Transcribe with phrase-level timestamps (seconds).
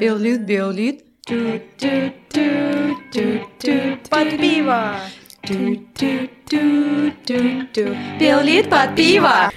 [0.00, 1.04] Биолит, биолит.
[4.10, 4.82] Под пиво!
[8.18, 9.50] Біоліт пад піва.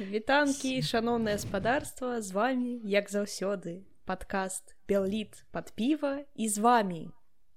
[0.00, 7.06] Вітанкі, шаноўнае спадарства, з вами, як заўсёды, падкаст Белліт пад піва і з вами.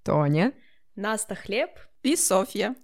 [0.04, 0.52] Тоня.
[0.96, 1.70] Наста хлеб
[2.04, 2.76] і Соф'я.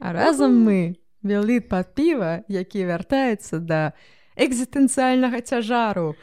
[0.00, 0.96] А разам мы
[1.26, 3.92] біоліт пад піва, які вяртаецца да
[4.36, 6.14] экзістэнцыяльнага цяжару.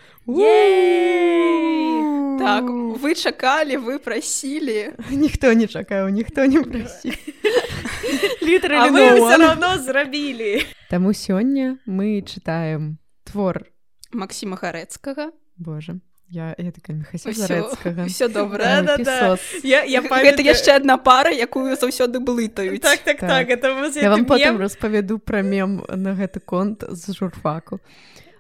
[2.40, 2.66] Так,
[3.02, 4.94] вы чакалі, вы прасілі.
[5.12, 7.14] Ніхто не чакаў, ніхто не прасіў.
[8.44, 10.62] А вы ўсё равно зрабілі.
[10.90, 13.66] Таму сёння мы чытаем твор
[14.12, 15.32] Максіма Гарэцкага.
[15.58, 15.98] Божа.
[16.34, 18.06] Я, я такая Усё- Михасярэцкага.
[18.10, 18.82] Усё добра.
[18.82, 19.38] Да, да, да.
[19.64, 20.46] Я, я Гэта памятаю...
[20.48, 22.82] яшчэ адна пара, якую заўсёды блытаюць.
[22.82, 23.30] Так, так, Так.
[23.30, 23.68] так, это
[24.02, 24.62] Я вам гэты потым мем.
[24.62, 27.80] распавяду пра мем на гэты конт з журфаку.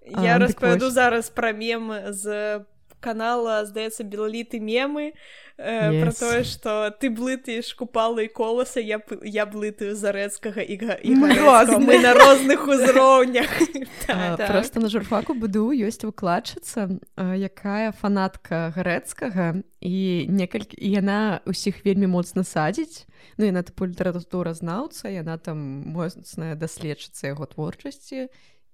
[0.07, 0.93] Я А, распавяду вось.
[0.93, 2.59] зараз пра мем з
[3.04, 5.12] канала, здаецца, белаліты мемы,
[5.59, 6.20] э, Yes.
[6.20, 11.99] тое, што ты блытаеш купалы і коласа, я, я блытаю зарэцкага і, га- і Мы
[11.99, 13.49] на розных узроўнях.
[14.07, 14.48] Так.
[14.48, 21.84] Просто на журфаку БДУ ёсць выкладчыца, а, якая фанатка гарэцкага і некалькі і яна ўсіх
[21.85, 23.05] вельмі моцна садзіць.
[23.37, 25.57] Ну яна тыпу літаратуразнаўца, яна там
[25.96, 28.27] моцная даследчыца яго творчасці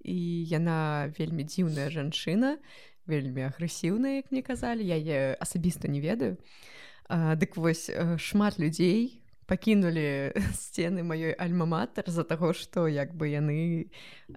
[0.04, 0.18] і
[0.50, 2.58] яна вельмі дзіўная жанчына,
[3.10, 6.38] вельмі агрэсіўная, як мне казалі, я асабіста не ведаю.
[7.10, 13.34] А, Дык вось э, шмат людзей пакінулі сцены маёй альма-матар з-за таго, што як бы
[13.34, 13.90] яны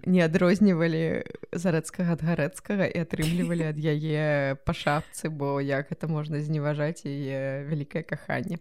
[0.09, 1.21] не адрознівалі
[1.53, 7.69] зарэцкага ад гарэцкага і атрымлівалі ад яе па шапцы, бо як гэта можна зневажаць яе
[7.69, 8.57] вялікае каханне.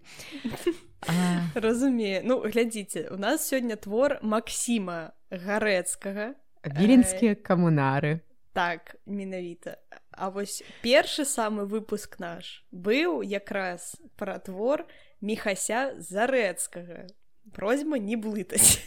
[1.08, 2.20] А, Разумею.
[2.24, 6.36] Ну, глядзіце, у нас сёння твор Максіма Гарэцкага.
[6.62, 8.20] Віленскія камунары.
[8.52, 9.80] Так, менавіта.
[10.12, 14.86] А вось першы самы выпуск наш быў якраз пра твор
[15.22, 17.06] Міхася Зарэцкага.
[17.54, 18.82] Просьба не блытаць.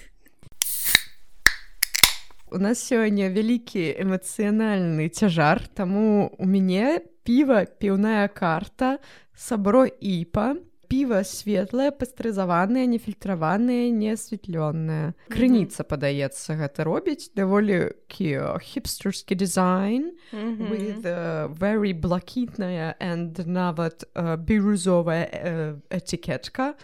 [2.52, 9.00] У нас сёння вялікі эмацыянальны цяжар, таму у мяне піва піўная карта,
[9.34, 10.56] сабро іпа,
[10.90, 15.14] піва светлае, пастрызаванае, нефільтраванае, неасвятлёнае.
[15.34, 25.26] Крыніца, падаецца, гэта робіць даволі хіпстерскі дызайн with uh, very блакітная and нават uh, бірузовая
[25.32, 26.76] uh, этикетка.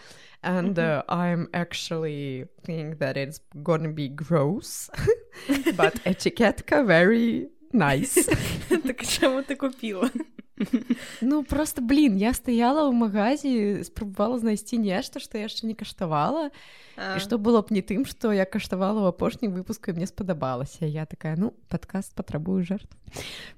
[0.42, 4.90] And uh, I'm actually think that it's gonna be gross,
[5.76, 8.28] but этикетка very nice.
[8.68, 10.10] Так чаму ты купіла?
[11.20, 16.50] Ну просто блин, я стаяла ў магазе, спрабавала знайсці нешта, што я яшчэ не каштавала.
[16.96, 20.84] І што было б не тым, што я каштавала ў апошнім выпуску і мне спадабалася.
[20.84, 22.92] Я такая ну падкаст патрабую жертв.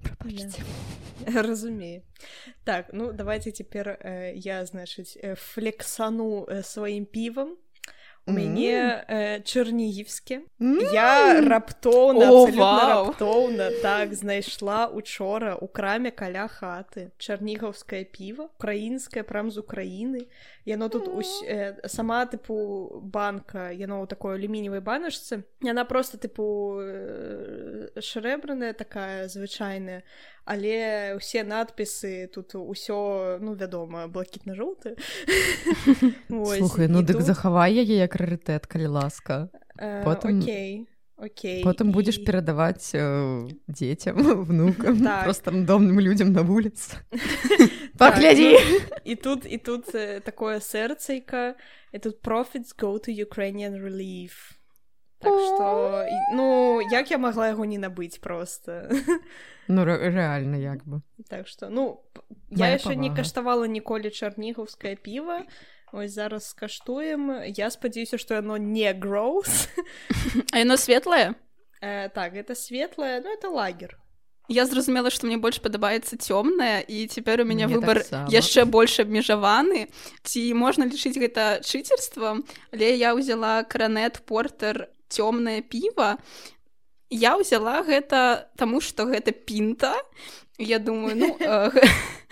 [1.27, 2.03] Разумею.
[2.65, 7.57] Так, ну давайте цяпер э, я, значыць, э, флексану э, сваім півам.
[8.27, 10.41] У мяне э, чарнігівскі.
[10.93, 12.27] Я раптоўна,
[12.57, 20.25] раптоўна так знайшла учора у краме каля хаты чарнігаўскае піва, украінскае прям з Украіны.
[20.67, 25.45] Яно тут усь, э, сама тыпу банка, яно ў такой алюмініевай баначцы.
[25.61, 30.03] Яна просто тыпу э, шрэбраная такая звычайная,
[30.49, 34.97] але ўсе надпісы тут усё ну вядома блакітна-жоўты.
[36.89, 39.51] Ну дык захавай яе як рарытэт, калі ласка.
[40.05, 40.89] потым- Окей.
[41.25, 41.65] Окей.
[41.65, 44.17] Потым будзеш І- перадаваць э, дзецям,
[44.49, 45.25] внукам, Так.
[45.25, 46.97] просто рандомным людзям на вуліцы.
[47.99, 48.53] Так, Паглядзі!
[48.53, 51.55] ну, І тут і тут э, такое сэрцайка
[51.93, 54.33] і тут profits go to Ukrainian relief.
[55.21, 58.91] Так што і- ну як я магла яго не набыць просто.
[59.69, 61.01] Ну ре- рэальна як бы.
[61.31, 62.01] так што ну
[62.51, 63.17] я яшчэ не павага.
[63.17, 65.43] каштавала ніколі чарнігаўскае піва.
[65.95, 67.31] Ось зараз скаштуем.
[67.47, 69.69] Я спадзяюся, што яно не гроус.
[70.53, 71.35] А яно светлае?
[71.81, 73.99] Э, так, это светлое, ну это лагер.
[74.49, 78.29] Я зразумела, што мне больш падабаецца цёмная і цяпер у мяне выбар таксама.
[78.29, 79.87] яшчэ больш абмежаваны.
[80.27, 82.43] Ці можна лічыць гэта чыцерствам,
[82.75, 86.19] але я ўзяла кранет портер цёмнае піва.
[87.09, 89.95] Я ўзяла гэта таму, што гэта пінта.
[90.59, 91.71] Я думаю, ну э,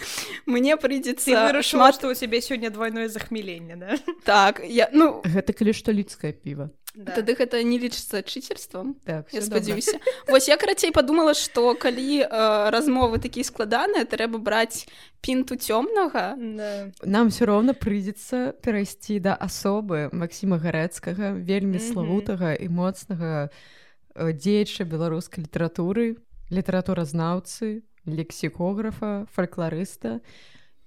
[0.46, 3.98] мне Ты прыйдзецца вырашыла, шмат што ў цябе сёння двойное захмеленне, да?
[4.24, 4.62] так.
[4.64, 6.70] Я, ну Гэта калі што людскае піва.
[6.94, 7.16] да.
[7.16, 12.70] тады гэта не лічыцца чыцерствам так, я спадзяюся вось я карацей подумала что калі э,
[12.70, 14.86] размовы такія складаныя трэба браць
[15.24, 16.92] пінту цёмнага да.
[17.02, 24.84] нам все роўна прыйдзецца перайсці да асобы Масіма гарэцкага вельмі славутага і моцнага э, дзеяча
[24.84, 26.20] беларускай літаратуры
[26.52, 30.20] літаратуразнаўцы лексікографа фальклорыста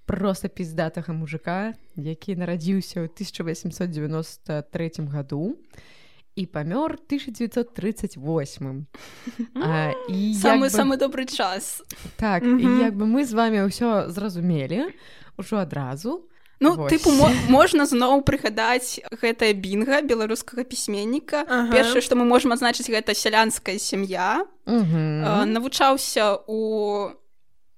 [0.06, 5.56] просто пиздатага мужика які нарадзіўся ў 1893 году
[6.36, 8.86] і памёр 1938
[9.56, 10.70] а, і самы бы...
[10.70, 11.82] самы добры час
[12.16, 12.80] так mm -hmm.
[12.84, 14.92] як бы мы з вами ўсё зразумелі
[15.38, 16.28] ўжо адразу
[16.60, 16.92] Ну Вось.
[16.92, 21.44] тыпу мо можна зноў прыгадаць гэтая бінга беларускага пісьменніка.
[21.44, 21.72] Ага.
[21.72, 24.46] першае што мы можемм адзначыць гэта сялянская сям'я.
[24.64, 27.12] Навучаўся у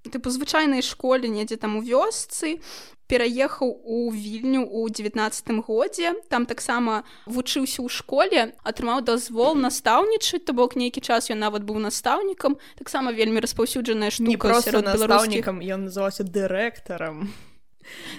[0.06, 2.62] тыпу звычайнай школе недзе там у вёсцы
[3.08, 6.14] пераехаў у вільню у девятнадцатым годзе.
[6.28, 11.82] Там таксама вучыўся ў школе атрымаў дазвол настаўнічаць то бок нейкі час ён нават быў
[11.82, 12.60] настаўнікам.
[12.78, 17.32] Таксама вельмі распаўсюджаная штука не просто настаўнікам ён называўся дырэктарам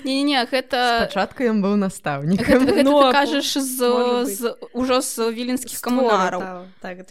[0.04, 2.44] не не гэта спачатку ён быў настаўнік
[2.83, 3.77] ну, кажаш з,
[4.25, 7.06] з ужо з віленскіх камунараў так,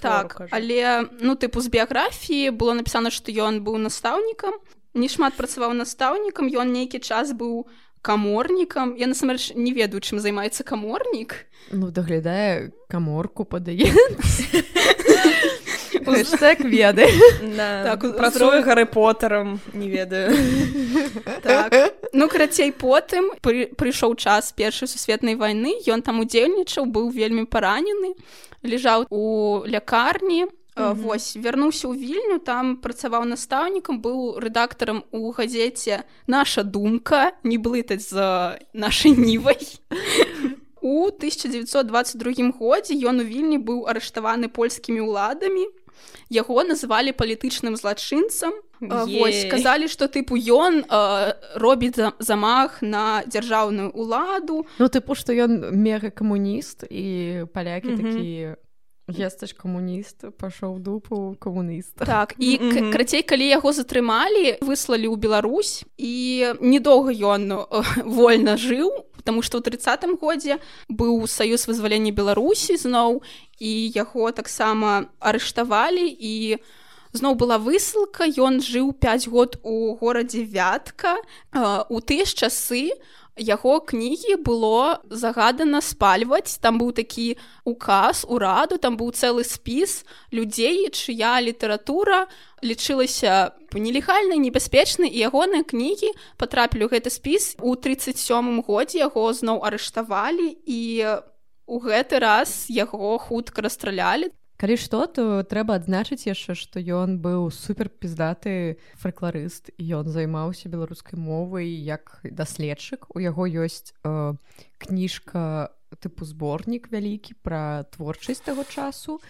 [0.00, 4.58] так але ну тыпу з біяграфіі было напісана што ён быў настаўнікам
[4.94, 7.66] не шмат працаваў настаўнікам ён нейкі час быў
[8.02, 13.86] каморнікам я насамрэч не ведаю чым займаецца каморнік ну даглядае каморку падае
[16.38, 17.06] так веды.
[18.16, 20.34] Працую гары потарам не ведаю
[21.42, 21.94] так.
[22.12, 25.76] ну карацей потым прыйшоў час першай сусветнай вайны.
[25.86, 28.14] Ён там удзельнічаў быў вельмі паранены
[28.62, 30.46] лежаў у лякарні.
[30.74, 38.08] Вось вярнуўся ў вільню там працаваў настаўнікам быў рэдактарам у газеце наша думка не блытаць
[38.08, 39.60] за нашай нівай.
[40.80, 45.68] У 1922 годзе ён у вільні быў арыштаваны польскімі ўладамі
[46.30, 48.52] яго называлі палітычным злачынцам.
[48.82, 50.82] Вось, казалі што тыпу ён
[51.54, 54.66] робіць замах на дзяржаўную ўладу.
[54.82, 58.58] Ну тыпу што ён мега камуніст і палякі такія
[59.10, 62.54] Естач камуніст пашоў дупу камуніста так і
[62.94, 67.66] крацей калі яго затрымалі выслалі ў Беларусь і недоўга ён
[68.06, 70.58] вольна жыў потому что ў тридцатым годзе
[70.90, 73.22] быў саюз вызвалення беларусі зноў
[73.62, 76.58] і яго таксама арыштавалі і
[77.14, 81.22] зноў была высылка ён жыў 5 год у горадзе вятка.
[81.88, 82.90] У тыя ж часы
[83.36, 86.58] яго кнігі было загадана спальваць.
[86.60, 92.28] Там быў такі указ ураду там быў цэлы спіс людзей чыя літаратура
[92.62, 97.56] лічылася нелегальнай небяспечнай і ягоныя кнігі патрапілі гэты спіс.
[97.60, 100.80] У 37 годзе яго зноў арыштавалі і
[101.66, 107.50] у гэты раз яго хутка расстралялі калі што то трэба адзначыць яшчэ што ён быў
[107.50, 113.10] супер піздаты фальклорыст ён займаўся беларускай мовай як даследчык.
[113.14, 114.34] У яго ёсць э,
[114.78, 119.20] кніжка тыпу зборнік вялікі пра творчасць таго часу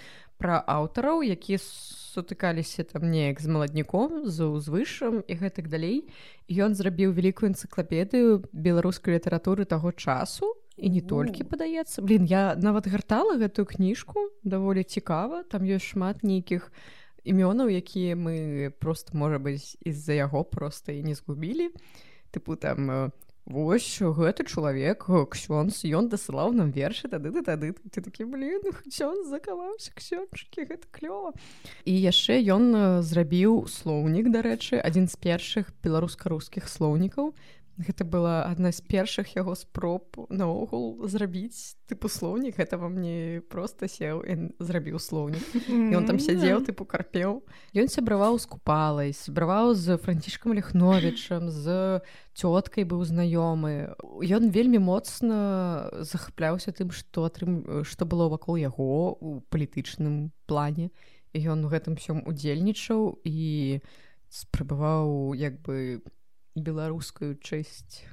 [0.42, 6.10] пра аўтараў якія сутыкаліся там неяк з маладніком з узвышам і гэтак далей.
[6.50, 10.50] Ён зрабіў вялікую энцыклапедыю беларускай літаратуры таго часу
[10.82, 16.26] і не толькі падаецца блин я нават гартала гэтую кніжку даволі цікава там ёсць шмат
[16.26, 16.74] нейкіх
[17.22, 21.70] імёнаў якія мы просто можа быць з-за яго просто і не згубілі
[22.34, 23.00] тыпу там э,
[23.44, 29.26] Вось гэты чалавек ксёнз ён дасылаў нам вершы тады да тады ты такі блин ён
[29.26, 31.34] закаваўся ксёнчыкі гэта клёва
[31.82, 37.34] і яшчэ ён э, зрабіў слоўнік дарэчы адзін з першых беларуска-рускіх слоўнікаў
[37.78, 41.76] гэта была адна з першых яго спроб наогул зрабіць.
[41.88, 45.42] Тыпу слоўнік гэта вам не просто сеў і зрабіў слоўнік.
[45.68, 47.42] Ён там сядзеў тыпу карпеў.
[47.72, 52.00] Ён сябраваў з купалай сябраваў з францішкам лихновічам з
[52.36, 53.96] цёткай быў знаёмы.
[54.20, 60.92] Ён вельмі моцна захапляўся тым што атрым што было вакол яго у палітычным плане.
[61.32, 63.80] Ён у гэтым всём удзельнічаў і
[64.28, 66.21] спрабаваў як бы по
[66.54, 68.04] беларускую чэсць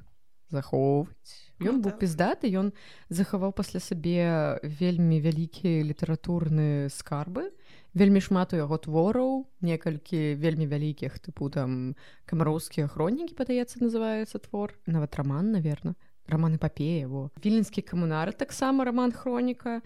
[0.50, 2.00] захоўваць ён ну, быў так.
[2.00, 2.72] піздаты ён
[3.12, 7.52] захаваў пасля сабе вельмі вялікія літаратурныя скарбы.
[7.92, 11.94] Вельмі шмат у яго твораў некалькі вельмі вялікіх тыпу там
[12.24, 14.72] камароўскія хронікі падаецца называецца твор.
[14.86, 15.94] Нават роман наверно.
[16.26, 17.30] Роман эпапея его.
[17.44, 19.82] Віленскі камунары таксама роман хроніка.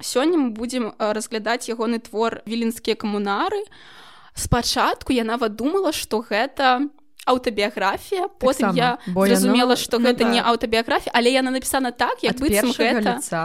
[0.00, 6.90] Сёння мы будзем разглядаць ягоны твор віленскія камунары а спачатку я нават думала што гэта
[7.28, 12.72] аўтабіяграфія потым я зразумела што ну, гэта не аўтабіяграфія але яна напісана так як быццам
[12.72, 13.20] гэта.
[13.20, 13.44] лица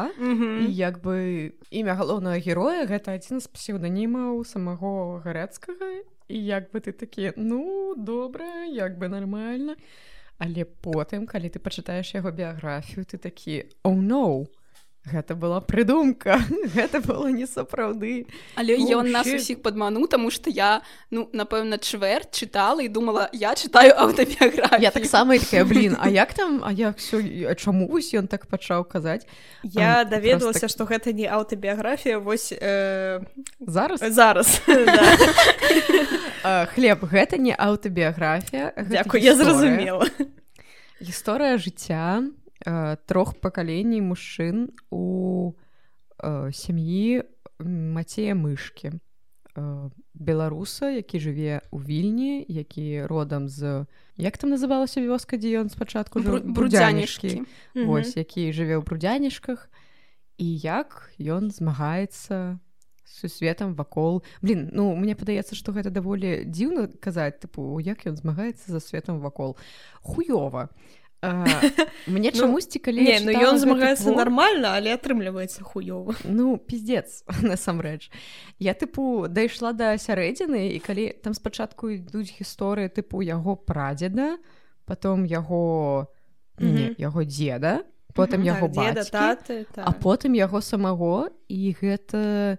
[0.72, 6.08] як бы імя галоўнага героя гэта адзін з псеўданімаў самого гарэцкага.
[6.28, 9.76] І як бы ты такі ну добра як бы нормально
[10.40, 14.48] але потым калі ты пачытаеш яго біяграфію ты такі о oh, no
[15.06, 16.42] гэта была прыдумка
[16.74, 20.82] гэта было не сапраўды але ён нас усіх падману тому что я
[21.12, 24.82] ну напэўна чвэрт чытала і думала я читаю аўтабіяграфію.
[24.82, 28.86] Я таксама такая блин А як там а як все чаму вось ён так пачаў
[28.86, 29.28] казаць?
[29.64, 30.90] Я а, даведалася что так...
[30.90, 33.22] гэта не аўтабіяграфія вось э...
[33.60, 34.02] зараз?
[34.02, 34.62] зараз
[36.74, 40.08] хлеб гэта не аўтабіяграфія Дякую я зразумела.
[41.02, 42.24] Гісторыя жыцця
[42.66, 45.54] э, трох пакалений мужчын у
[46.20, 47.24] э, сям'і
[47.60, 49.00] мацея мышки.
[49.56, 53.86] Э, беларуса які жыве у вільні які родам з
[54.18, 57.44] як там называлася вёска дзе ён спачатку брудзянішкі.
[57.88, 59.70] Ось які жыве ў брудзянішках
[60.38, 62.60] і як ён змагаецца
[63.06, 64.24] сусветам вакол.
[64.42, 69.20] Блин ну мне падаецца што гэта даволі дзіўна казаць тыпу як ён змагаецца за светом
[69.20, 69.56] вакол.
[70.04, 70.68] Хуёва
[72.08, 74.18] мне ну, чамусьці калі не, ну ён змагаецца твор...
[74.18, 78.12] нормально але атрымліваецца хуёва ну пиздец насамрэч
[78.60, 84.38] я тыпу дайшла да сярэдзіны і калі там спачатку ідуць гісторыі тыпу яго прадзеда
[84.86, 86.08] потом яго
[86.60, 86.96] -hmm.
[86.98, 87.84] яго дзеда
[88.16, 89.84] потым яго так, бацькі, таты, так.
[89.84, 91.30] а потым яго самого.
[91.48, 92.58] І гэта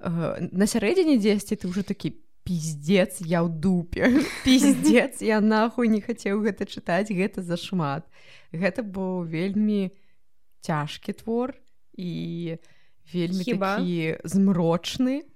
[0.00, 4.22] на сярэдзіне дзесьці ты ўжо такі пиздец я ў дупе.
[4.46, 8.06] Пиздец я нахуй не хацеў гэта чытаць гэта зашмат.
[8.54, 9.90] Гэта быў вельмі
[10.62, 11.58] цяжкі твор
[11.98, 12.56] і
[13.10, 15.26] вельмі такі змрочны.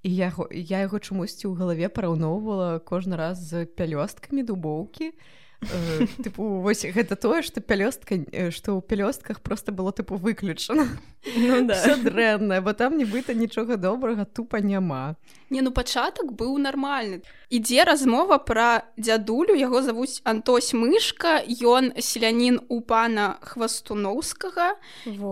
[0.00, 5.10] І яго я яго чамусьці ў галаве параўноўвала кожны раз з пялёсткамі дубоўкі.
[5.10, 5.40] і
[6.24, 8.16] тыпу вось гэта тое што пялёстка
[8.50, 10.88] што ў пялёстках просто было тыпу выключана
[11.36, 11.96] ну, да.
[11.96, 15.16] дрэннае бо там нібыта нічога добрага тупа няма.
[15.50, 17.20] Не ну пачатак быў нармальны.
[17.50, 21.44] Ідзе размова пра дзядулю яго завуць антось мышка.
[21.44, 24.80] Ён селянін у пана хвастуноўскага.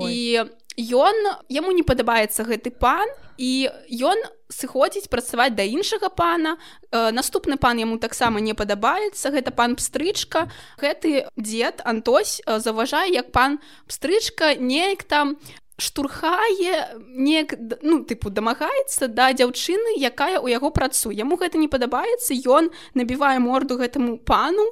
[0.04, 0.44] І
[0.78, 1.14] ён
[1.50, 6.56] яму не падабаецца гэты пан і ён сыходзіць працаваць да іншага пана.
[6.90, 10.46] Э, наступны пан яму таксама не падабаецца гэта пан пстрычка.
[10.78, 13.58] Гэты дзед антось э, заўважае як пан
[13.90, 15.38] пстрычка неяк там
[15.78, 21.18] штурхае неяк ну тыпу дамагаецца да дзяўчыны якая ў яго працуе.
[21.18, 24.62] Яму гэта не падабаецца ён набівае морду гэтаму пану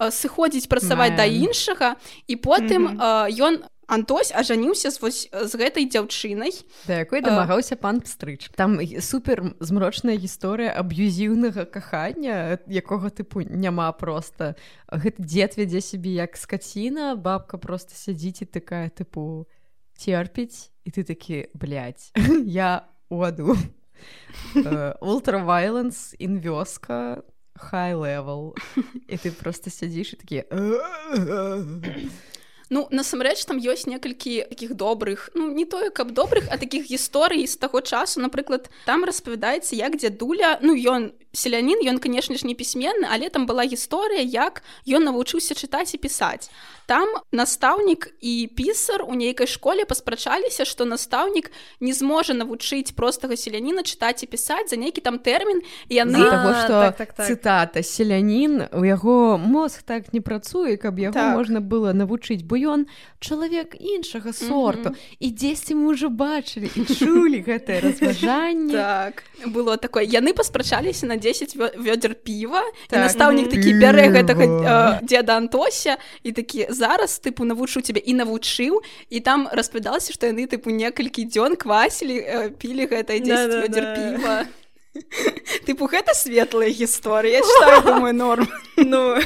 [0.00, 3.68] э, сыходзіць працаваць да іншага і потым ён mm -hmm.
[3.92, 6.56] Антось ажаніўся з, вось, з гэтай дзяўчынай.
[6.88, 8.48] Да якой дамагаўся пан пстрыч.
[8.56, 14.56] Там супер змрочная гісторыя аб'юзіўнага кахання якога тыпу няма просто
[14.88, 19.44] гэты дзед вядзе сябе як скаціна бабка просто сядзіць і такая тыпу
[20.00, 21.52] терпіць і ты такі
[22.48, 23.60] я у аду
[25.04, 27.28] ультравайленс ін вёска
[27.60, 28.56] хай левел
[29.12, 30.38] і ты просто сядзіш і такі
[32.72, 37.44] Ну насамрэч там ёсць некалькі таких добрых ну не тое каб добрых а таких гісторый
[37.44, 38.24] з таго часу.
[38.24, 43.46] Напрыклад там распавядаецца як дзядуля ну ён селянін ён канешне ж не пісьменны але там
[43.48, 46.52] была гісторыя як ён навучыўся чытаць і пісаць
[46.86, 51.48] там настаўнік і пісар у нейкай школе паспрачаліся што настаўнік
[51.80, 56.92] не зможа навучыць простага селяніна чытаць і пісаць за нейкі там тэрмін яны того что
[56.92, 57.26] так, так, так.
[57.26, 61.32] цытата селянін у яго мозг так не працуе каб яго так.
[61.32, 62.84] можна было навучыць бо ён
[63.24, 65.16] чалавек іншага сорту mm -hmm.
[65.20, 71.16] і дзесьці мы ўжо бачылі і чулі гэтае разважанне так было такое яны паспрачаліся на
[71.22, 73.06] 10 вёдзер піва так.
[73.06, 78.82] настаўнік такі бярэ гэтага э, дзеда антося і такі зараз тыпу навучу цябе і навучыў
[79.10, 83.82] і там распавядалася што яны тыпу некалькі дзён квасілі э, пілі гэта да, да, да.
[83.94, 84.36] піва
[85.66, 87.42] тыпу гэта светлая гісторыя
[88.00, 88.48] мой норм.
[88.76, 89.16] Ну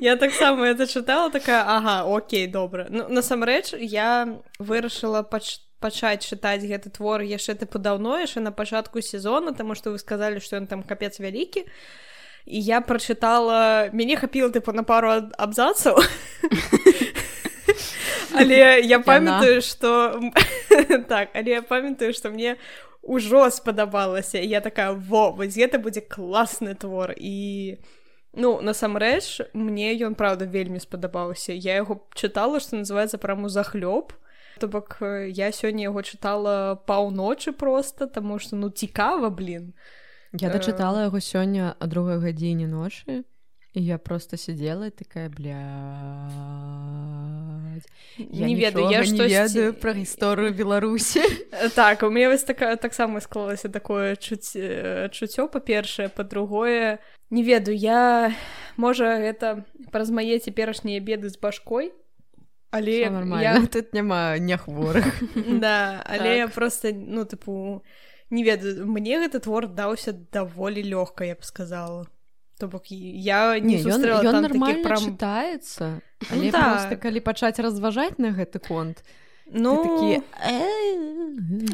[0.00, 6.64] я таксама это чытала такая ага Окей добра ну насамрэч я вырашыла пачта пачаць чытаць
[6.64, 10.68] гэты твор яшчэ тыпу даўно яшчэ на пачатку сезона таму што вы сказалі што ён
[10.70, 11.68] там капец вялікі
[12.48, 16.00] і я прачытала мяне хапіла тыпу на пару абзацаў
[18.40, 20.16] але я памятаю што
[21.12, 22.56] так але я памятаю што мне
[23.06, 24.38] ўжо спадабалася.
[24.40, 27.78] Я такая во вось гэта будзе класны твор і
[28.32, 31.52] ну насамрэч мне ён праўда вельмі спадабаўся.
[31.52, 34.12] Я яго чытала што называется праму захлёб
[34.60, 39.74] То бок я сёння яго чытала паўночы проста таму што ну цікава блин
[40.32, 43.24] я дачытала яго сёння а другой гадзіне ночы
[43.74, 46.30] і я просто сидела такая бля
[48.30, 51.22] я не ведаю я не ведаю пра гісторыю беларусі
[51.74, 54.54] так у меня вось такая таксама склалася такое чуць
[55.10, 56.98] чуццё па-першае па-другое
[57.30, 58.32] не ведаю я
[58.76, 61.90] можа гэта праз мае цяперашнія беды з башкой
[62.70, 63.10] але
[63.42, 63.66] я...
[63.72, 65.22] тут няма не хворых.
[65.60, 66.36] Да але так.
[66.36, 67.82] я просто ну тыпу
[68.30, 72.06] не ведаю мне гэты твор даўся даволі лёгка я б сказала
[72.64, 75.02] то бок я не, не ён, ён нормально прям...
[75.04, 76.00] чытаецца
[76.32, 76.96] ну, так.
[76.96, 79.04] калі пачаць разважаць на гэты конт.
[79.04, 79.12] То
[79.52, 80.22] ну такі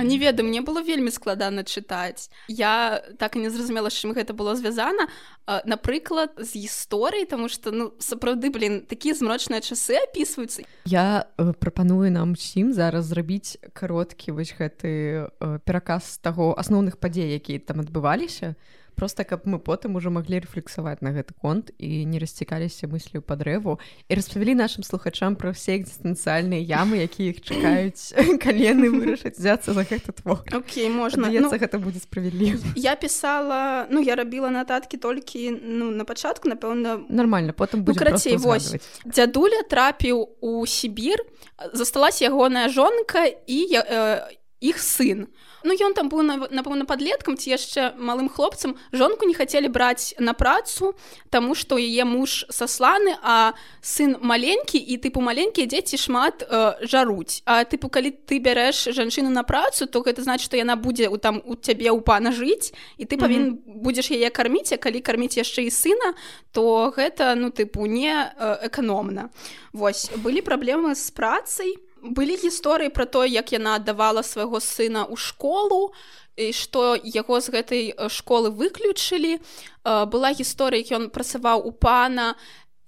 [0.02, 4.58] не ведаю мне было вельмі складана чытаць я так і не зразумела чым гэта было
[4.58, 5.06] звязана.
[5.46, 12.10] Напрыклад з гісторыі тому что ну сапраўды блин такія змрочныя часы опісваюцца я э, прапаную
[12.10, 18.58] нам усім зараз зрабіць кароткі вось гэты э, пераказ таго асноўных падзей якія там адбываліся
[19.00, 23.32] просто каб мы потым уже маглі рэфлексаваць на гэты конт і не расцікаліся мыслю па
[23.32, 28.12] дрэву і распавялі нашим слухачам пра ўсе экзістэнцыяльныя ямы якія іх чакаюць
[28.44, 30.44] калены вырашаць взяться за гэта твор.
[30.52, 31.32] Окей можна.
[31.32, 32.76] Ну, гэта будзе справядліва.
[32.76, 38.36] я пісала ну я рабіла нататкі толькі ну на пачатку напэўна нормально потым ну, карацей
[38.36, 38.76] вось
[39.08, 41.24] дзядуля трапіў у Сібір
[41.72, 45.26] засталась ягоная жонка і я, э, іх сын.
[45.64, 50.32] Ну ён там быў напэўна падлеткам ці яшчэ малым хлопцам жонку не хацелі браць на
[50.32, 50.96] працу
[51.28, 53.52] таму што яе муж сасланы а
[53.84, 59.28] сын маленькі і тыпу маленькія дзеці шмат э, жаруць А тыпу калі ты бярэш жанчыну
[59.28, 62.72] на працу то гэта значит што яна будзе у там у цябе ў пана жыць
[62.96, 63.80] і ты павін mm -hmm.
[63.84, 66.14] будзеш яе карміць а калі карміць яшчэ і сына
[66.52, 69.28] то гэта ну тыпу не э, эканомна
[69.72, 75.16] Вось былі праблемы з працай былі гісторыі пра то як яна аддавала свайго сына ў
[75.16, 75.92] школу
[76.36, 79.38] і што яго з гэтай школы выключылі.
[79.84, 82.34] Была гісторыя ён працаваў у пана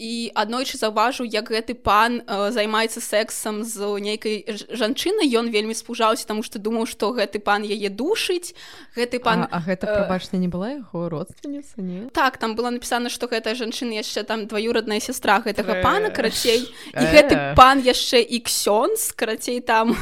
[0.02, 4.42] і аднойчы заўважыў як гэты пан э, займаецца сексам з нейкай
[4.75, 8.50] жанчынай ён вельмі спужаўся таму што думаў што гэты пан яе душыць
[8.99, 13.14] гэты пан а, а гэта прабачна не была яго родственніца не так там было напісана
[13.14, 17.54] што гэтая жанчына яшчэ там дваюродная сястра гэтага э, пана карацей і гэты э.
[17.54, 19.94] пан яшчэ і ксёнз карацей там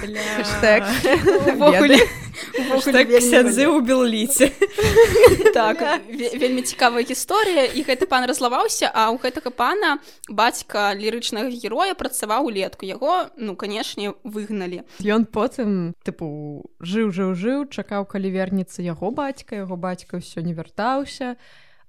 [3.20, 4.48] сядзы ў белліце
[5.52, 9.89] так вельмі цікавая гісторыя і гэты пан разлаваўся а ў гэтага пана
[10.28, 14.84] бацька лірычнага героя працаваў улетку яго ну канешне выгналі.
[15.00, 19.64] Ён потым тыпу жыў жыў жыў чакаў калі вернецца яго бацька.
[19.64, 21.36] Яго бацька ўсё не вяртаўся.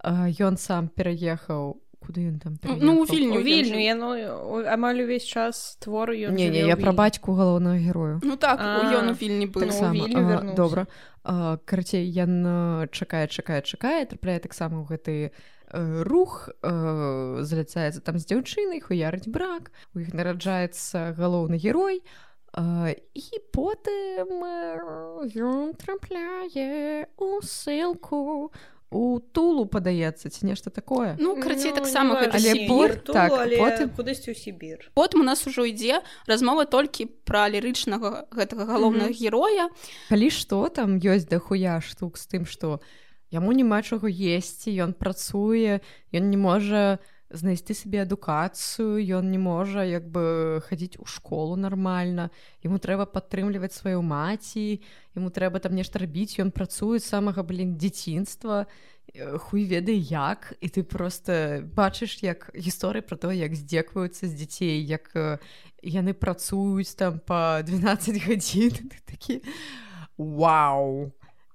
[0.02, 1.78] Ён сам пераехаў.
[2.02, 4.18] Куды ён там ну вільню вільню яно
[4.66, 9.14] амаль увесь час твору ён не, не я пра бацьку галоўнага герою ну так ён
[9.14, 10.90] у вільні так добра.
[11.22, 18.28] Карацей ён чакае чакае чакае трапляе таксама ў гэты Э, рух э, заляцаецца там з
[18.28, 22.04] дзяўчынай хуярыць брак у іх нараджаецца галоўны герой
[22.56, 24.44] э, і потым
[25.32, 28.52] ён трапляе у ссылку.
[28.92, 31.16] У тулу падаецца ці нешта такое?
[31.16, 32.68] Ну крацей таксама ну, але
[33.08, 34.92] так, потым кудысьці ў сібір.
[35.00, 39.24] Потым у нас ужо ідзе размова толькі пра лірычнага гэтага галоўнага mm -hmm.
[39.24, 39.70] героя.
[40.12, 44.94] Калі што там ёсць дахуя штук з тым што у яму няма чаго есці ён
[44.94, 45.80] працуе
[46.12, 47.00] ён не можа
[47.32, 52.30] знайсці сабе адукацыю ён не можа як бы хадзіць у школу нармальна.
[52.64, 54.84] Ему трэба падтрымліваць сваю маці
[55.16, 56.40] ему трэба там нешта рабіць.
[56.40, 58.68] Ён працуе самага блин дзяцінства.
[59.48, 60.54] Хуй ведай як.
[60.60, 65.12] І ты просто бачыш як гісторыі про то як здзекваюцца з дзяцей як
[65.82, 68.92] яны працуюць там по 12 гадзін.
[69.12, 69.42] Такі
[70.18, 71.12] Вау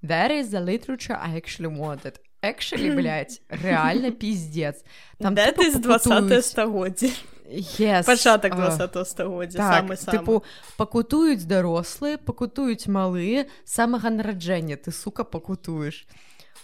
[0.07, 2.19] That is the literature I actually wanted.
[2.43, 4.85] Actually, блядь, реально пиздец.
[5.19, 7.09] Там That is 20 стагоддзя.
[7.49, 8.07] Yes.
[8.07, 10.19] Пачатак 20 стагоддзя так, самы самы.
[10.19, 10.45] Тыпу,
[10.77, 16.07] пакутуюць дарослыя, пакутуюць малыя, самага нараджэння ты сука пакутуеш.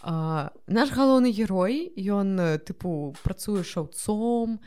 [0.03, 4.59] Uh, наш галоўны герой, ён тыпу працуе шаўцом,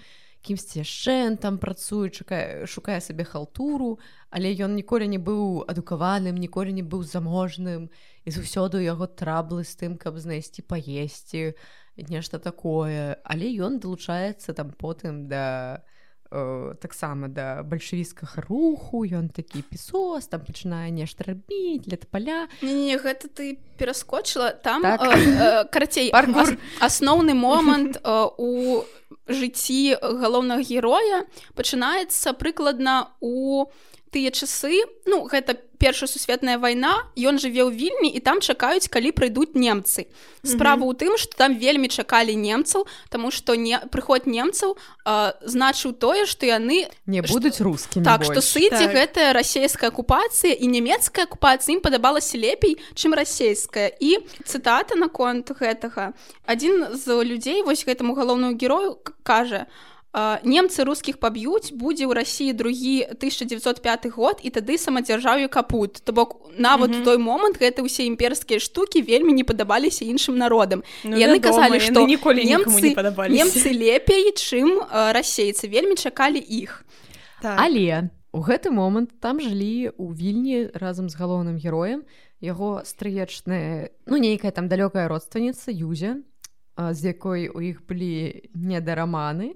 [0.45, 3.97] кімсьці яшчэ там працуе чакае шукае сабе халтуру.
[4.29, 7.89] Але ён ніколі не быў адукаваным ніколі не быў заможным.
[8.25, 11.57] І заўсёды яго траблы з тым каб знайсці паесці
[11.97, 13.17] нешта такое.
[13.23, 15.81] Але ён далучаецца там потым да
[16.31, 19.05] э, таксама да бальшавіцкага руху.
[19.05, 24.51] Ён такі пісос там пачынае нешта рабіць для паля не, не гэта ты пераскочыла.
[24.51, 25.01] Там так.
[25.01, 28.83] э, э, карацей ас, асноўны момант э, у
[29.27, 33.65] жыцці галоўнага героя пачынаецца прыкладна у
[34.15, 34.87] тыя часы.
[35.03, 40.07] Ну гэта першая сусветная вайна ён жыве ў вільні і там чакаюць калі прыйдуць немцы.
[40.39, 46.23] Справа ў тым что там вельмі чакалі немцаў тому что не прыход немцаў значыў тое
[46.25, 48.95] что яны не будуць русскімі так что сыдзе Так.
[48.95, 53.91] гэтая расійская акупацыя і нямецкая акупацыя ім падабалася лепей чым расійская.
[53.99, 56.15] І цытата наконт гэтага.
[56.47, 59.94] Адзін з людзей вось гэтаму галоўному герою кажа а,
[60.43, 65.99] немцы рускіх паб'юць будзе ў рассіі другі 1905 год і тады самадзяржаўю капут.
[66.03, 70.87] То бок нават у той момант гэта ўсе імперскія штукі вельмі не падабаліся іншым народам.
[71.03, 73.35] Ну, яны вядома, казалі што ніколі нікому не немцы падабаліся.
[73.35, 75.67] немцы лепей чым расейцы.
[75.67, 76.85] Вельмі чакалі іх.
[77.41, 77.59] Так.
[77.59, 82.07] але у гэты момант там жылі ў вільні разам з галоўным героем
[82.41, 86.23] яго стрыечная ну нейкая там далёкая родственніца юзя
[86.75, 89.55] з якой у іх былі недараманы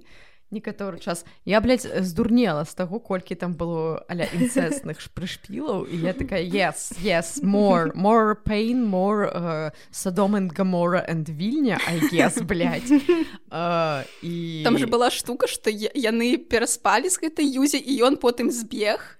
[0.51, 6.13] некаторы час я блядь, здурнела з таго колькі там было аля інцэсных прышпілаў і я
[6.13, 12.41] такая yes yes more more pain more uh, садом and гамора and вільня I guess,
[12.43, 12.89] блядь.
[13.51, 18.51] uh, і Там же была штука, што яны пераспалі з гэтай юзе і ён потым
[18.51, 19.17] збег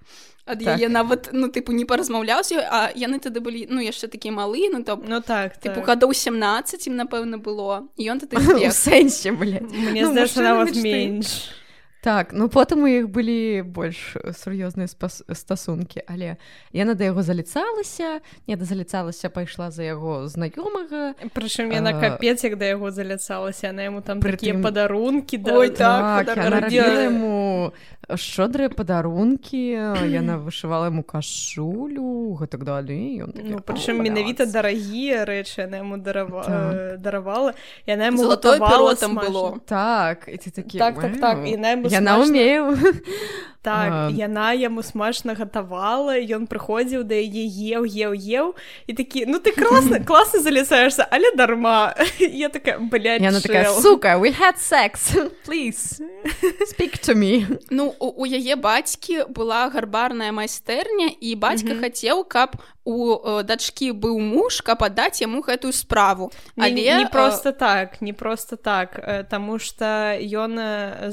[0.49, 0.79] ад Так.
[0.81, 4.33] яе нават ну тыпу не паразмаўляў з ёй а яны тады былі ну яшчэ такі
[4.33, 5.93] малы ну то ну так тыпу так.
[5.93, 8.41] гадоў 17 ім напэўна было і ён тады
[8.73, 11.53] сэнсе мне Ну, здаецца нават менш
[12.01, 16.37] Так, ну потым у іх былі больш сур'ёзныя спас- стасункі, але
[16.71, 21.13] яна да яго заліцалася, не да заліцалася, пайшла за яго знаёмага.
[21.35, 25.69] прычым яна капец як да яго заліцалася яна яму там такія Прытым- падарункі да, Ой,
[25.69, 26.23] да.
[26.23, 27.73] Так, Так, яму
[28.15, 29.75] шчодрыя падарункі,
[30.07, 33.27] яна вышывала яму кашулю, гэтак далі.
[33.27, 34.07] Ён такі, Ну, «О, прычым блядь».
[34.07, 36.43] менавіта дарагія рэчы яна яму дарава...
[36.47, 37.01] Так.
[37.01, 37.53] даравала
[37.85, 39.59] яна яму гатавала перо там было.
[39.67, 42.77] Так, і ты такі так так так і яна яму Яна умею.
[43.61, 44.09] так А.
[44.15, 47.43] яна яму смачна гатавала ён прыходзіў да яе
[47.75, 48.47] еў еў еў
[48.87, 53.81] і такі ну ты класна класна залісаешься але дарма я такая блядь, Яна такая, чэл».
[53.81, 55.11] сука, we had sex,
[55.45, 55.99] please,
[56.71, 57.43] speak to me.
[57.69, 61.83] Ну у, у яе бацькі была гарбарная майстэрня і бацька Мгм.
[61.83, 62.55] хацеў каб
[62.89, 67.51] у э, дачкі быў муж каб аддаць яму гэтую справу Не- але не э, просто
[67.53, 70.57] так не просто так э, таму что ён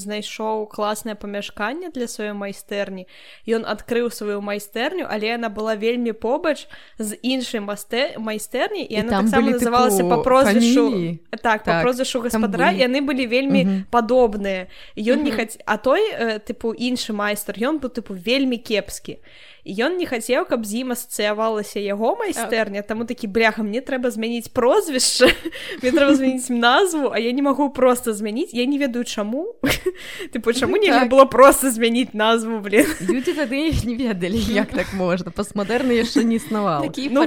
[0.00, 3.04] знайшоў класнае памяшканне для сваёй майстэрні
[3.48, 6.64] ён адкрыў сваю майстэрню але яна была вельмі побач
[6.98, 11.18] з іншай масте майстэрні і І яна там таксама былі, называлася па прозвішчу фаміліі.
[11.42, 12.80] так па Так, прозвішчу гаспадара былі.
[12.88, 13.84] яны былі вельмі Мгм.
[13.92, 15.36] падобныя ён не Мгм.
[15.36, 16.00] хаць а той
[16.46, 20.94] тыпу іншы майстар ён быў тыпу вельмі кепскі і ён не хацеў каб з ім
[20.94, 25.26] асацыявалася яго майстэрня таму такі бляха мне трэба змяніць прозвішча
[25.82, 29.58] мне трэба змяніць назву а я не магу просто змяніць я не ведаю чаму
[30.32, 31.10] тыпу чаму нельга Так.
[31.10, 35.30] было просто змяніць назву блин Людзі тады не ведалі, як так можна.
[35.30, 36.86] Пастмадэрны яшчэ не існаваў.
[36.86, 37.26] такія ну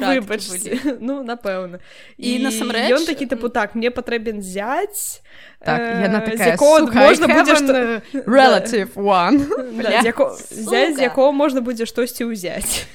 [0.99, 1.79] ну напэўна
[2.17, 5.21] І насамрэч- ён такі тыпу так мне патрэбен зяць
[5.59, 7.73] Так, э, яна з такая, сука, можна будзе што...
[7.75, 9.43] uh, relative one.
[9.83, 10.01] Да,
[10.39, 12.87] з взять, якого можна будзе штосьці ўзяць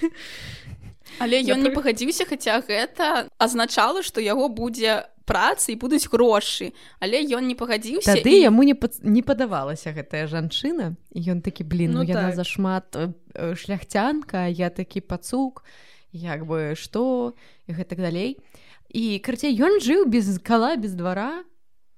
[1.21, 6.73] Але Я ён не пагадзіўся хаця гэта азначала што яго будзе праца і будуць грошы
[7.05, 8.49] але ён не пагадзіўся Тады і...
[8.49, 8.97] яму не, пад...
[9.05, 10.97] не падавалася гэтая жанчына.
[11.13, 12.41] Ён такі блин ну, Ну яна так.
[12.41, 15.69] зашмат э, э, шляхцянка я такі пацук
[16.13, 17.37] як бы што?
[17.69, 18.41] і гэтак далей.
[18.89, 21.45] І карцей ён жыў без кала без двара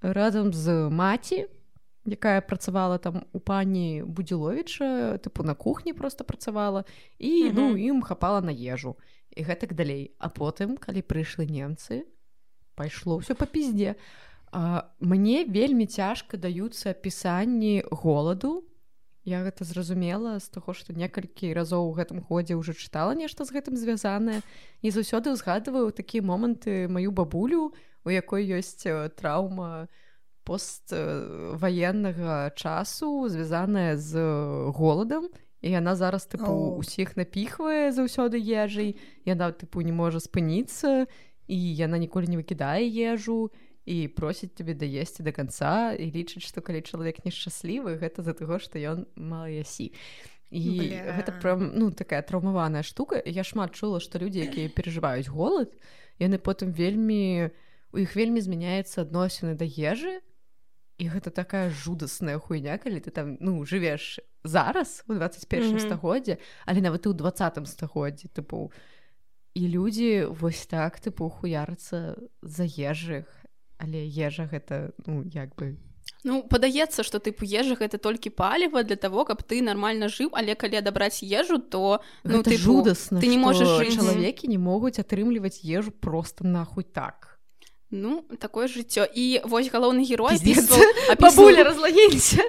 [0.02, 1.46] разам з маці
[2.06, 6.84] якая працавала там у пані будзіловіча тыпу на кухні просто працавала
[7.18, 7.78] і ну Мгм.
[7.78, 8.96] ім хапала на ежу
[9.36, 12.06] і гэтак далей а потым калі прыйшлі немцы
[12.74, 13.96] пайшло ўсё па пізде
[15.00, 18.64] мне вельмі цяжка даюцца апісанні голаду.
[19.26, 23.50] Я гэта зразумела з таго, што некалькі разоў у гэтым годзе ўжо чытала нешта з
[23.50, 24.40] гэтым звязанае
[24.80, 29.86] і заўсёды ўзгадваю такія моманты маю бабулю, у якой ёсць э, траўма
[30.46, 34.22] постваеннага часу, звязаная з
[34.70, 35.28] голадам.
[35.60, 36.78] І яна зараз тыпу О.
[36.78, 38.94] усіх напіхвае заўсёды ежай.
[39.26, 41.10] Яна тыпу не можа спыніцца
[41.50, 43.50] і яна ніколі не выкідае ежу
[43.86, 48.58] і просіць тебе даесці до конца і лічыць што калі чалавек нешчаслівы гэта за таго
[48.58, 49.94] што ён мала ясі
[50.50, 51.14] і Бля.
[51.18, 55.70] гэта прям ну такая траўмаваная штука я шмат чула што людзі якія перажываюць голад
[56.18, 57.65] яны потым вельмі у
[57.96, 60.20] іх вельмі змяняецца адносіны да ежы
[60.98, 65.80] і гэта такая жудасная хуйня калі ты там ну жывеш зараз у 21 Мгм.
[65.80, 68.72] стагоддзе але нават і ў двадцатым стагоддзі тыпу
[69.56, 73.28] і людзі вось так тыпу хуярцца за ежах
[73.76, 75.76] але ежа гэта ну як бы
[76.24, 80.56] Ну падаецца што тыпу ежа гэта толькі паліва для того каб ты нармальна жыў але
[80.56, 85.92] калі адабраць ежу то ну ты жудасна ты не можаш чалавекі не могуць атрымліваць ежу
[85.92, 87.35] просто нахуй так
[87.90, 90.34] Ну такое жыццё і вось галоўны герой
[91.22, 92.42] бабуля разлагіся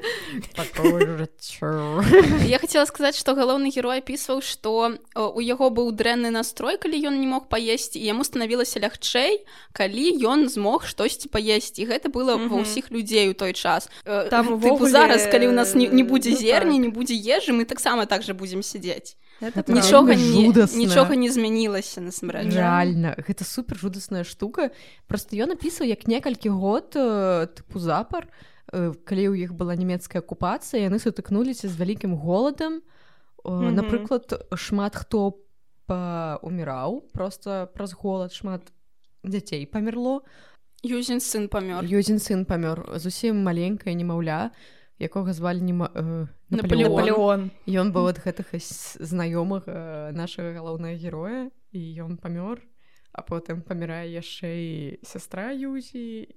[2.49, 7.21] Я хацела сказаць што галоўны герой апісваў што у яго быў дрэнны настрой калі ён
[7.21, 9.45] не мог паесці і яму станавілася лягчэй
[9.77, 13.93] калі ён змог штосьці паесці гэта было ва ўсіх людзей у той час.
[14.03, 18.33] Там зараз калі ў нас не будзе зерні не будзе ежы мы таксама так жа
[18.33, 23.13] будзем сядзець нічога не нічога не змянілася насамрэч реально.
[23.21, 24.71] Гэта супер жудасная штука.
[25.07, 28.27] Просто ён напісаў як некалькі год тыпу запар
[28.71, 32.81] калі ў іх была нямецкая акупацыя яны сутыкнуліся з вялікім голадам.
[33.45, 35.39] Напрыклад шмат хто
[35.87, 38.73] уміраў просто праз голад шмат
[39.23, 40.25] дзяцей памерло
[40.83, 41.85] юзін сын памёр.
[41.87, 44.51] Юзін сын памёр зусім маленькая немаўля
[44.99, 45.73] якога звалі не
[46.49, 47.51] Наполеон.
[47.67, 49.67] Ён быў ад гэтых знаёмых
[50.13, 51.51] нашага галоўнага героя.
[51.71, 52.63] І ён памёр
[53.17, 56.29] а потым памірае яшчэ і сястра юзі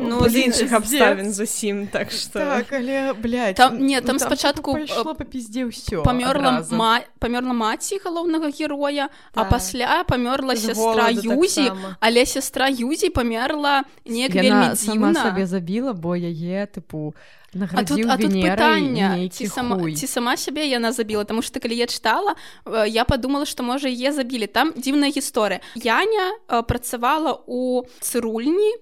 [0.00, 4.76] Ну, з іншых абставін зусім так што так, але, блядь, там не там, там спачатку
[5.18, 7.00] папізде ўсё памёрла ма...
[7.18, 9.44] памёрла маці галоўнага героя так.
[9.46, 16.16] а пасля памёрла сястра юзі але сястра юзі памерла неяк вельмі сама сабе забіла бо
[16.16, 17.14] яе тыпу
[17.54, 21.76] А тут, а тут пытання ці сама, ці сама сябе яна забіла тому что калі
[21.76, 22.34] я чытала
[22.86, 24.46] я подумала что можа е забілі.
[24.46, 26.34] Там дзіўная гісторыя Яня
[26.66, 28.74] працавала у цырульні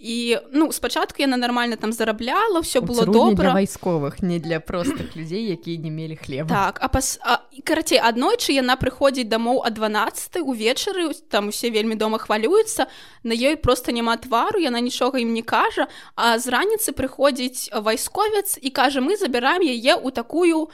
[0.00, 5.44] і ну спачатку яна нормально там зарабляла все было добра вайсковых не для простых людзей
[5.52, 7.20] якія не мелі хлеб так а пас
[7.64, 12.88] карацей аднойчы яна прыходзіць дамоў а 12 увечары там усе вельмі дома хвалююцца
[13.22, 15.86] на ёй просто няма твару яна нічога ім не кажа
[16.16, 20.72] а з раніцы прыходзіць вайсковец і кажа мы забіраем яе ў такую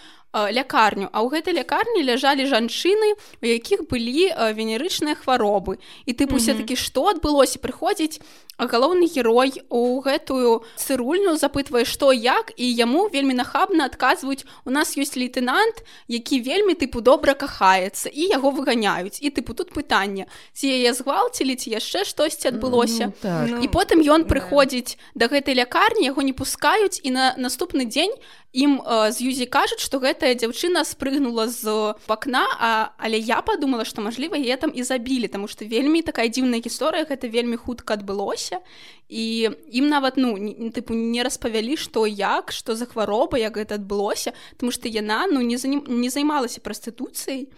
[0.53, 1.09] лякарню.
[1.13, 5.81] А ў гэтай лякарні ляжалі жанчыны у якіх былі венерычныя хваробы.
[6.05, 7.59] І тыпу все-таки што адбылося?
[7.59, 8.21] Прыходзіць
[8.59, 14.97] галоўны герой у гэтую цырульню запытвае што як і яму вельмі нахабна адказваюць у нас
[14.97, 20.25] ёсць лейтенант які вельмі тыпу добра кахаецца і яго выганяюць і тыпу тут пытанне
[20.57, 23.13] ці яе згвалцілі ці яшчэ штосьці адбылося?
[23.13, 23.61] Ну, так.
[23.61, 28.17] і потым ён прыходзіць да гэтай лякарні яго не пускаюць і на наступны дзень
[28.57, 28.81] ім
[29.13, 34.41] з юзі кажуць што гэтая дзяўчына спрыгнула з вакна а але я подумала што мажліва
[34.41, 38.65] я там і забілі таму што вельмі такая дзіўная гісторыя гэта вельмі хутка адбылося
[39.09, 43.77] і ім нават ну не, тыпу не распавялі што як што за хвароба як гэта
[43.77, 47.51] адбылося тому што яна ну не за не займалася прастытуцыяй і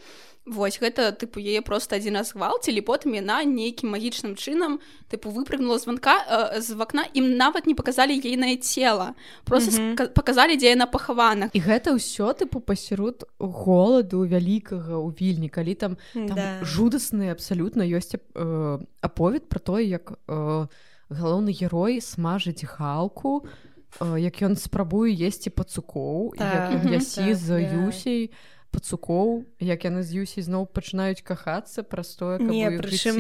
[0.48, 4.80] Вось гэта тыпу яе просто адзін раз гвалцілі потым яна нейкім магічным чынам
[5.12, 9.12] тыпу выпрыгнула званка э, з вакна ім нават не показалі ейнае цела
[9.44, 10.08] просто mm -hmm.
[10.08, 15.96] показалі дзе яна пахавана і гэта ўсё тыпу пасярод голаду вялікага ў вільні калі там,
[16.14, 16.64] там да.
[16.64, 20.66] жудасны абсалютна ёсць э, аповед про тое як э,
[21.10, 23.44] галоўны герой смажыць галку
[24.00, 26.84] э, як ён спрабуе есці пацукоў так.
[26.88, 33.18] ясі за юсей то пацукоў як яны з юсей зноў пачынаюць кахацца прастое не прычым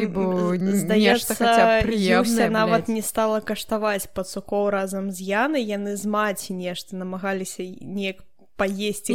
[0.84, 1.34] здаецца
[1.82, 8.27] прыемся нават не стала каштаваць пацукоў разам з янай яны з маці нешта намагаліся неяк
[8.58, 9.14] паесці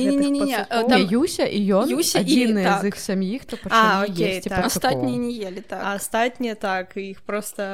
[1.11, 5.83] юся і ён адзіны з іх саміх то астатнія не ели так.
[5.83, 7.67] Астатнія так іх просто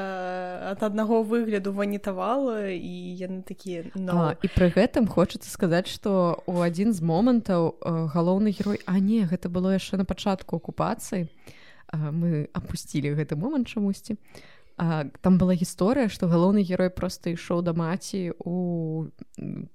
[0.74, 6.60] ад аднаго выгляду ванітавала і яны такія но і пры гэтым хочацца сказаць што у
[6.66, 7.78] адзін з момантаў
[8.14, 11.30] галоўны герой а не гэта было яшчэ на пачатку акупацыі
[11.94, 17.76] мы апусцілі гэты момант чамусьці А, там была гісторыя што галоўны герой просто ішоў да
[17.76, 19.12] маці у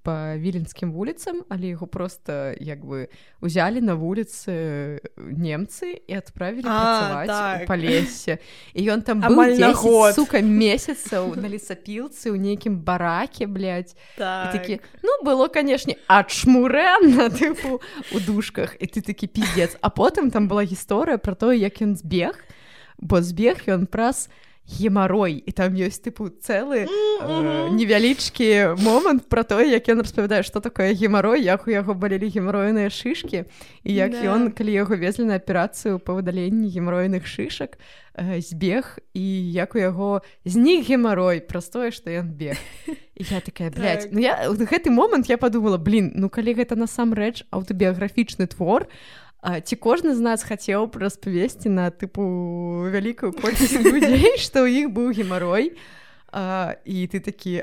[0.01, 3.13] па віленскім вуліцам але яго просто як бы
[3.45, 7.67] узялі на вуліцы немцы і адправілі так.
[7.69, 8.41] па лесе.
[8.73, 9.21] І ён там
[10.17, 13.45] сука месяцаў на лесапілцы ў нейкім бараке
[14.17, 14.53] так.
[14.57, 20.49] такі ну было канешне адшмурэнна тыпу у душках і ты такі піздец а потым там
[20.49, 22.41] была гісторыя про тое як ён збег
[22.97, 24.33] бо збег ён праз
[24.65, 30.65] гемарой і там ёсць тыпу цэлы э, невялічкі момант про тое як ён распавядае што
[30.65, 33.45] такое гемарой як у яго балелі гемароеныя шышкі
[33.85, 34.25] і як да.
[34.33, 37.77] ён калі яго везлі на аперацыю па выдаленні гемароеных шышак
[38.17, 42.57] э, збег і як у яго знік гемарой праз тое што ён бег
[43.21, 44.09] я такая так.
[44.11, 49.61] ну, я гэты момант я подумала блин ну калі гэта насамрэч аўтабіяграфічны твор то А,
[49.61, 55.13] ці кожны з нас хацеў распавесці на тыпу вялікую колькасць людзей што ў іх быў
[55.13, 55.77] гемарой
[56.33, 57.61] а, і ты такі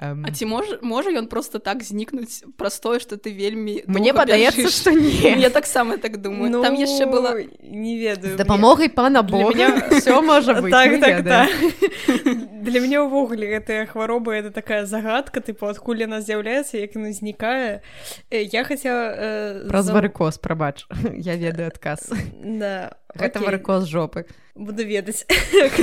[0.00, 0.24] Um...
[0.24, 4.72] А ці можа можа ён просто так знікнуць праз тое што ты вельмі мне падаецца
[4.72, 6.48] што не я таксама так думаю.
[6.48, 10.00] Ну, там яшчэ было не ведаю дапамогай пана Бога меня...
[10.00, 11.50] все можа быть так, так, так.
[12.62, 17.82] для мяне ўвогуле гэтая хвароба это такая загадка тыпу адкуль яна з'яўляецца як яна знікае
[18.30, 20.86] я хаця э, праз варыкос прабач
[21.30, 22.06] я ведаю адказ
[22.38, 24.24] да гэта варыкос жопы.
[24.54, 25.24] Буду ведаць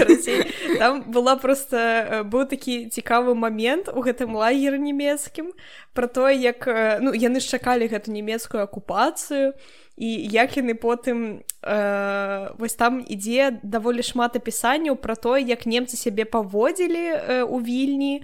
[0.79, 5.53] там была просто э, быў такі цікавы момент у гэтым лагеры нямецкім
[5.93, 9.53] про тое як э, ну яны ж чакалі гэту нямецкую акупацыю
[9.88, 15.99] і як яны потым э, вось там ідзе даволі шмат апісанняў про тое як немцы
[15.99, 18.23] сябе паводзілі э, у вільні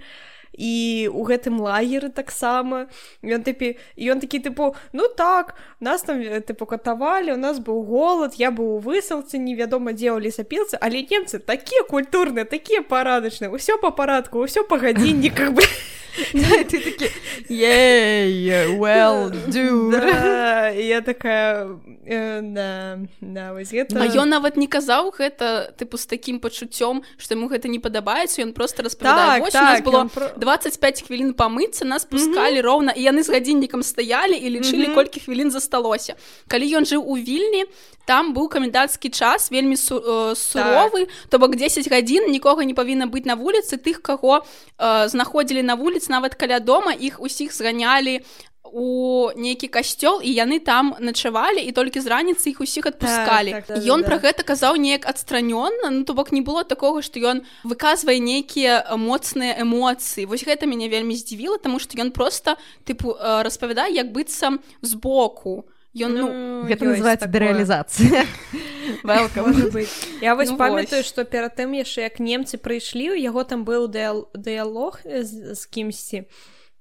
[0.56, 2.88] і у гэтым лагеры таксама.
[3.22, 8.34] Ён тыпі ён такі тыпу ну так нас там тыпу катавалі у нас быў голад
[8.40, 13.76] я быў у высылцы невядома дзе ў лесапілцы але немцы такія культурныя такія парадачныя ўсё
[13.76, 15.62] па парадку ўсё па гадзінніках бы
[16.70, 17.08] ты такі
[18.78, 19.32] well
[20.76, 21.76] я такая
[24.16, 28.52] ён нават не казаў гэта тыпу з такім пачуццём што яму гэта не падабаецца ён
[28.52, 33.82] просто распавядае так, так, было 25 хвілін памыцца нас пускалі роўна і яны з гадзіннікам
[33.82, 36.16] стаялі і лічылі колькі хвілін засталося
[36.48, 37.66] калі ён жыў у вільні
[38.06, 40.00] там быў камендацкі час вельмі су
[40.38, 44.46] суровы то бок 10 гадзін нікога не павінна быць на вуліцы тых каго
[44.78, 48.22] знаходзілі на вуліцы нават каля дома іх усіх зганялі
[48.72, 53.52] у нейкі касцёл і яны там начавалі і толькі з раніцы іх усіх адпускалі.
[53.62, 54.22] Так, так, ён да, пра да.
[54.28, 59.62] гэта казаў неяк адстранённа ну то бок не было такога што ён выказвае нейкія моцныя
[59.62, 60.26] эмоцыі.
[60.26, 65.66] Вось гэта мяне вельмі здзівіла тому што ён просто тыпу распавядае як быццам збоку
[65.96, 68.26] ён ну, ну гэта называется дэрэалізацыя
[70.20, 73.88] я вось ну, памятаю што перад тым яшчэ як немцы прыйшлі у яго там быў
[73.88, 76.26] дыалог з, з кімсьці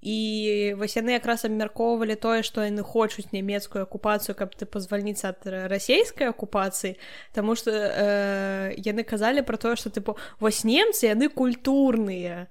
[0.06, 5.48] і вось яны якраз абмяркоўвалі тое што яны хочуць нямецкую акупацыю каб ты пазвальніцца ад
[5.72, 7.00] расійскай акупацыі
[7.34, 12.48] Таму што э, яны казалі пра тое што тыпу вось немцы яны культурныя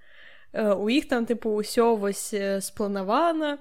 [0.53, 3.61] э, у іх там тыпу ўсё вось спланавана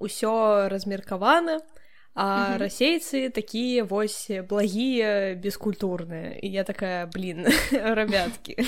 [0.00, 1.79] ўсё размеркавана а
[2.14, 8.58] расейцы такія вось благія бескультурныя і я такая блин рабяткі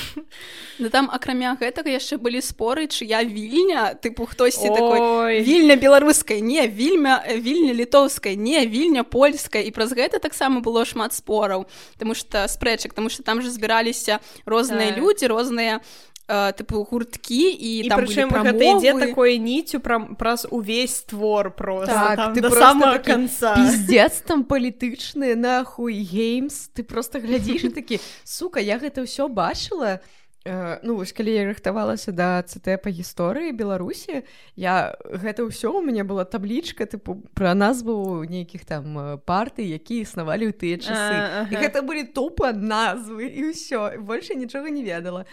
[0.79, 3.99] Ну там акрамя гэтага яшчэ былі споры чыя вільня?
[3.99, 10.23] Тыпу хтосьці такой вільня беларускай не вільня вільня літоўскай не вільня польскай і праз гэта
[10.23, 11.67] таксама было шмат спораў
[11.99, 14.99] Таму што спрэчак тому что там же збіраліся розныя так.
[15.03, 15.83] людзі розныя
[16.29, 22.17] тыпу гурткі і, і там гэта ідзе такое ніцю пра, праз увесь твор просто так,
[22.17, 23.55] там, ты да самого конца.
[23.55, 30.01] Пиздец там палітычны нахуй геймс ты просто глядзіш такі сука я гэта ўсё бачыла
[30.43, 34.27] Uh, ну вось калі я рыхтавалася да цт па гісторыі беларусі
[34.59, 40.51] я гэта ўсё у мяне была таблічка тыпу пра назву нейкіх там парты якія існавалі
[40.51, 41.15] ў тыя часы.
[41.15, 41.63] Uh -huh.
[41.63, 45.31] гэта былі тупа назвы і ўсё больше нічога не ведала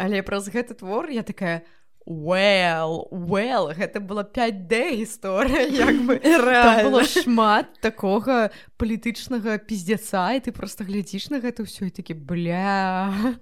[0.00, 1.60] але праз гэты твор я такая
[2.08, 8.48] well well гэта была 5d гісторыя як бы было шмат такога
[8.80, 13.36] палітычнага пиздзяца і ты просто глядзіш на гэта ўсё і такі бля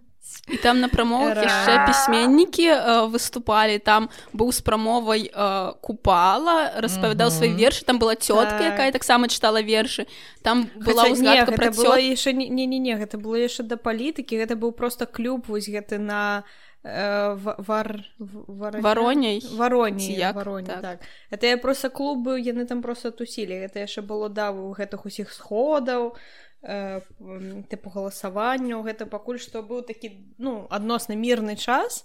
[0.49, 7.31] і там на прамовах яшчэ пісьменнікі э, выступалі там быў з прамовай э, купала распавядаў
[7.31, 8.73] свае вершы там была цётка так.
[8.73, 10.07] якая таксама чытала вершы
[10.43, 14.73] там была ўзгадка пра яшчэ не не не гэта было яшчэ да палітыкі гэта быў
[14.73, 16.45] просто клуб вось гэты на
[16.85, 20.81] Э, вар вароней вароні як вароні так.
[20.81, 20.99] так.
[21.31, 26.15] Это я просто клубы яны там просто тусілі это яшчэ было да гэтых усіх сходаў
[26.63, 32.03] тыпу галасаванню гэта пакуль што быў такі ну адносна мірны час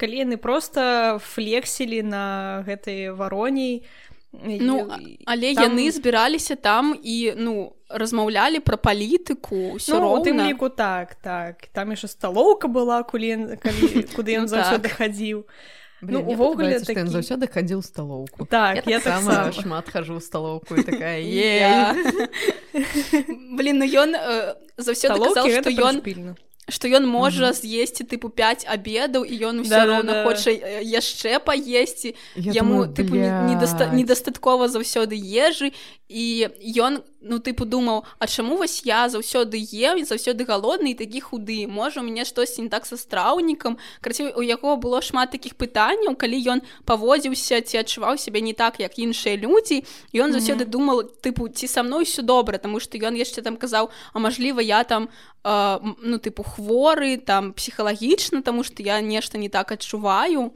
[0.00, 2.24] калі яны просто флексілі на
[2.64, 3.84] гэтай вароней
[4.32, 4.88] ну
[5.26, 5.64] але там...
[5.64, 11.66] яны збіраліся там і ну размаўлялі пра палітыку ўсё ну, тым ліку так так.
[11.74, 14.96] Там яшчэ сталоўка была кулі калі куды ён ну, заўсёды так.
[16.00, 17.06] Хадзіў Ну, увогуле такі...
[17.08, 21.20] заўсёды хадзіў сталоўку так я, я так сама шмат хожу ў сталоўку такая
[23.56, 24.16] блин ну ён
[24.80, 25.20] заўсёды
[25.60, 26.00] што ён
[26.70, 30.80] што ён можа з'есці тыпу 5 абедаў і ён усё да, роўна да, хоча да.
[30.80, 33.18] яшчэ паесці яму тыпу
[33.92, 35.74] недастаткова заўсёды ежы
[36.08, 41.20] і ён ну тыпу думаў А чаму вось я заўсёды і заўсёды галодны і такі
[41.20, 45.54] худы можа у мяне штосьці не так са страўнікам крацей у яго было шмат такіх
[45.54, 50.68] пытанняў калі ён паводзіўся ці адчуваў сябе не так як іншыя людзі ён заўсёды mm
[50.68, 50.76] -hmm.
[50.76, 54.62] думал тыпу ці са мной ўсё добра таму што ён яшчэ там казаў а мажліва
[54.62, 55.08] я там
[55.44, 60.52] э, ну тыпу хворы там псіхалагічна таму што я нешта не так адчуваю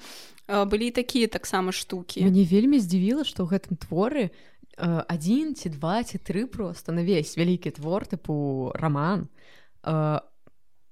[0.49, 4.31] былі такія таксама штукі мне вельмі здзівіла што ў гэтым творы
[4.79, 9.29] адзін ці два ці тры просто на весь вялікі твор тыпу роман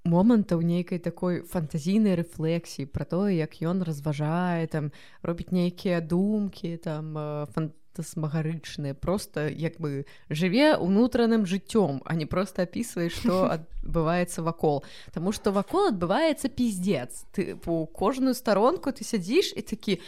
[0.04, 4.90] момантаў нейкай такой фантазійнай рэфлексіі пра тое як ён разважае там
[5.22, 7.14] робіць нейкія думкі там
[7.54, 7.70] фан
[8.00, 13.52] смагарычныя просто як бы жыве унутраным жыццём а не просто опісвае что
[13.84, 17.28] адбываецца вакол Таму что вакол адбываецца пиздец.
[17.32, 20.00] Ты по кожную старонку ты сядзіш і такі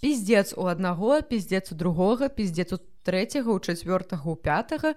[0.00, 4.94] пиздец у аднаго пиздец у другога пиздец у трэцяга у чацвёртага у пятага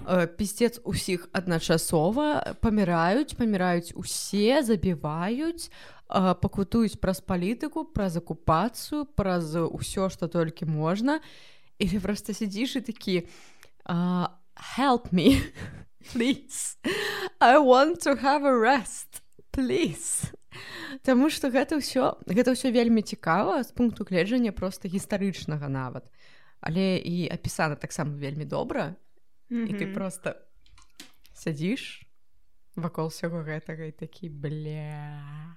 [0.00, 9.54] э, пиздец усіх адначасова паміраюць паміраюць усе забіваюць у пакутуюць праз палітыку праз акупацыю праз
[9.56, 11.20] ўсё што толькі можна
[11.78, 13.16] і ты просто сядзіш і такі
[14.78, 15.42] help me
[16.12, 16.78] please.
[17.40, 20.32] I want to have a rest please
[21.02, 26.08] Таму што гэта ўсё гэта ўсё вельмі цікава з пункту гледжання просто гістарычнага нават.
[26.60, 28.96] Але і апісана таксама вельмі добра.
[29.50, 29.70] Mm -hmm.
[29.70, 30.34] і ты просто
[31.34, 32.02] сядзіш
[32.76, 35.56] вакол усяго гэтага і такі бля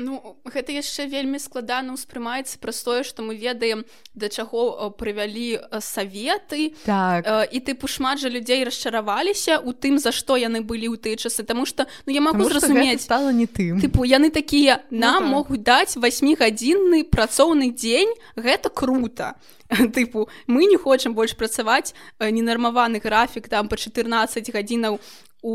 [0.00, 3.84] Ну гэта яшчэ вельмі складана ўспрымаецца праз тое, што мы ведаем
[4.16, 6.72] да чаго прывялі саветы.
[6.88, 7.28] Так.
[7.52, 11.44] і тыпу шмат жа людзей расчараваліся у тым за што яны былі ў тыя часы
[11.44, 13.84] Таму што ну я могу зразумець стала не тым.
[13.84, 19.36] тыпу яны такія нам ну, могуць даць васьмігадзінны працоўны дзень гэта круто
[19.92, 25.00] тыпу мы не хочам больш працаваць ненармаваны графік там па 14 гадзінаў
[25.42, 25.54] у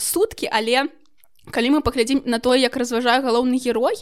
[0.00, 0.97] суткі але у
[1.50, 3.96] калі мы паглядзім на тое як разважае галоўны герой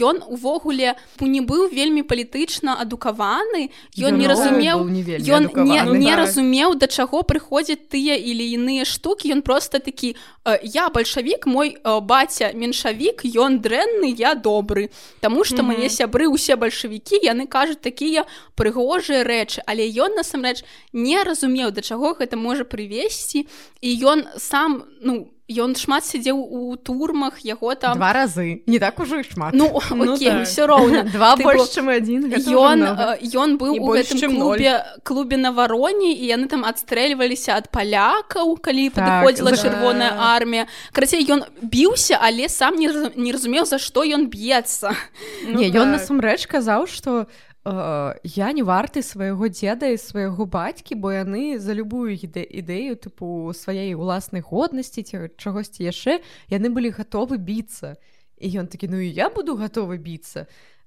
[0.00, 4.82] ён увогуле не быў вельмі палітычна адукаваны ён не разумеў
[5.30, 9.30] ён не, не разумеў да чаго прыходзяць тыя или іныя штукі.
[9.30, 10.16] Ён просто такі
[10.62, 14.90] я бальшавік мой баця меншавік ён дрэнны я добры
[15.20, 15.78] Таму что mm -hmm.
[15.78, 18.26] мае сябры усе бальшавікі яны кажуць такія
[18.56, 19.62] прыгожыя рэчы.
[19.66, 23.46] Але ён насамрэч не разумеў да чаго гэта можа прывесці.
[23.80, 28.64] І ён сам ну Ён шмат сядзеў у турмах яго там два разы.
[28.64, 29.52] Не так ужо шмат.
[29.52, 30.48] Ну, ну окей, так.
[30.48, 32.80] все роўна два больш чым адзін ён
[33.20, 38.88] ён быў у гэтым клубе клубе на вароне і яны там адстрэльваліся ад палякаў калі
[38.88, 39.60] так, падыходзіла за...
[39.68, 40.64] чырвоная армія
[40.96, 44.96] крацей ён біўся але сам не, не разумеў за што ён б'ецца
[45.44, 46.00] ну, не ён так.
[46.00, 47.28] насамрэч казаў што
[47.64, 53.52] я не варты свайго дзеда і свайго бацькі бо яны за любую іде ідэю тыпу
[53.56, 56.20] сваей уласнай годнасці ці чагосьці яшчэ
[56.52, 57.96] яны былі гатовы біцца.
[58.36, 60.44] І ён такі ну і я буду гатовы біцца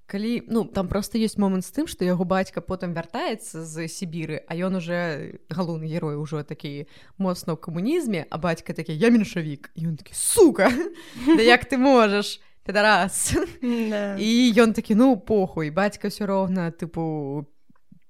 [0.07, 4.39] калі ну там просто ёсць момант з тым што яго бацька потым вяртаецца з сібіры
[4.47, 6.87] а ён уже галоўны герой ужо такі
[7.19, 10.71] моцна ў камунізме а бацька такі я меншавік ён такі сука!
[11.27, 12.39] Да як ты можаш
[12.75, 13.35] раз
[14.17, 17.45] і ён такі ну похуй бацька все роўна тыпу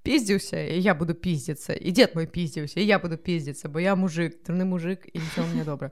[0.02, 4.40] пиздзіўся і я буду пиздзіцца і дзед мой пиздзіўся я буду пиздзіцца бо я мужик
[4.44, 5.20] трны мужик і
[5.54, 5.92] мне добра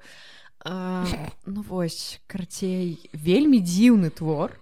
[0.64, 1.06] а,
[1.46, 4.56] ну вось карцей вельмі дзіўны твор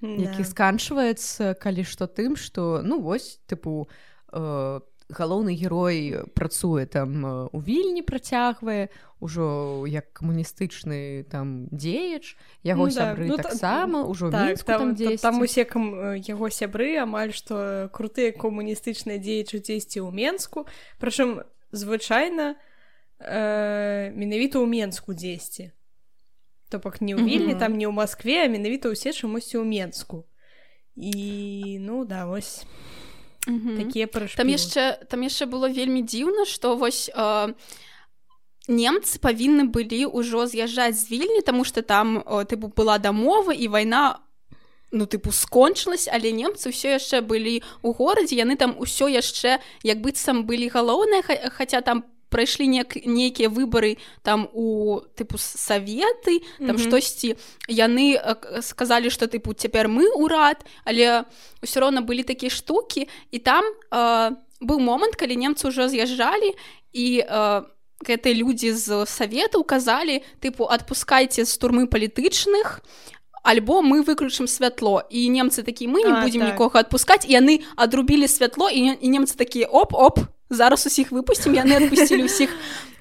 [0.00, 3.88] які сканчваецца калі што тым што ну вось тыпу
[4.32, 4.80] э,
[5.10, 8.88] галоўны герой працуе там у вільні працягвае
[9.20, 12.36] ўжо як камуністычны там дзеяч.
[12.64, 13.30] Яго ну, сябры да.
[13.30, 16.16] ну, таксама ўжо так, там, там, там усе кам...
[16.16, 20.64] яго сябры амаль што крутыя камуністычныя дзеячы дзесьці ў менску.
[20.96, 22.56] Прычым звычайна
[23.20, 25.76] э, менавіта ў менску дзесьці.
[26.72, 27.60] То бок не ў вільні mm -hmm.
[27.60, 30.24] там не ў Маскве а менавіта ўсе чамусьці ў менску.
[30.96, 32.64] І ну да вось
[33.46, 37.54] такія там яшчэ там яшчэ было вельмі дзіўна што вось э,
[38.68, 44.20] немцы павінны былі ўжо з'язджаць з вільні тому что там тыпу была дамова і вайна
[44.92, 50.00] ну тыпу скончылась але немцы ўсё яшчэ былі у горадзе яны там усё яшчэ як
[50.04, 56.66] быццам былі галоўныя хаця там по прайшлі нек нейкія выбары там у тыпу саветы там
[56.66, 56.88] mm -hmm.
[56.88, 57.36] штосьці
[57.68, 58.16] яны
[58.62, 61.24] сказалі что тыпу цяпер мы урад але
[61.62, 66.54] ўсё роўна былі такія штукі і там э, быў момант калі немцы ўжо з'язджалі
[66.92, 67.62] і э,
[68.00, 72.80] гэтыя людзі з савету казалі тыпу адпускайце з турмы палітычных
[73.42, 76.52] альбо мы выключым святло і немцы такі мы не будзем так.
[76.52, 80.20] нікога адпускаць яны адрубілі святло і, і немцы такія оп-оп
[80.50, 82.50] зараз усіх выпусцім яны адпусцілі ўсіх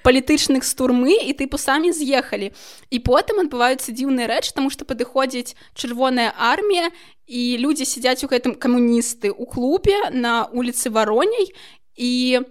[0.06, 2.54] палітычных з турмы і тыпу самі з'ехалі
[2.94, 6.94] і потым адбываюцца дзіўныя рэч таму што падыходзіць чырвоная армія
[7.26, 11.52] і людзі сядзяць у гэтым камуністы у клубе на улицы вароней
[11.98, 12.46] і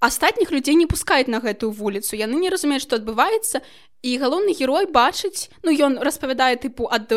[0.00, 3.62] астатніх людзей не пускаюць на гэтую вуліцу яны не разумеюць што адбываецца
[4.02, 7.12] і галоўны герой бачыць ну ён распавядае тыпу ад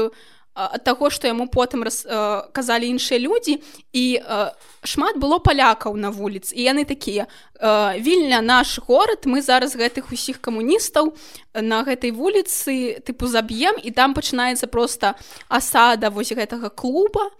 [0.53, 4.51] таго што яму потым раз, э, казалі іншыя людзі і э,
[4.83, 10.11] шмат было палякаў на вуліцы і яны такія э, вільня наш горад мы зараз гэтых
[10.11, 11.15] усіх камуністаў
[11.55, 15.15] на гэтай вуліцы тыпу заб'ем і там пачынаецца просто
[15.47, 17.31] асада вось гэтага клуба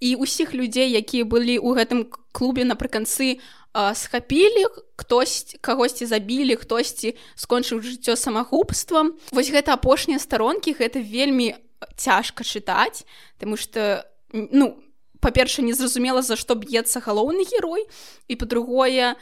[0.00, 3.40] і усіх людзей якія былі ў гэтым клубе напрыканцы
[3.72, 4.66] схапілі
[4.96, 9.14] хтось кагосьці забілі хтосьці скончыў жыццё самагубствам.
[9.30, 11.54] Вось гэта апошнія старонкі гэта вельмі
[11.96, 13.04] цяжка чытаць
[13.38, 14.78] тому что ну
[15.20, 17.86] па-перша незразумела за што б'ецца галоўны герой
[18.28, 19.16] і по-другое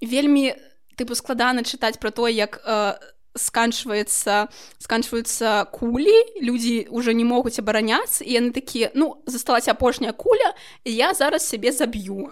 [0.00, 0.54] вельмі
[0.96, 2.98] тыпу складана чытаць про то як э,
[3.34, 4.48] сканчваецца
[4.78, 10.52] сканчваюцца кулі людзі уже не могуць абараняцца і яны такія ну засталася апошняя куля
[10.84, 12.28] і я зараз сябе заб'ю.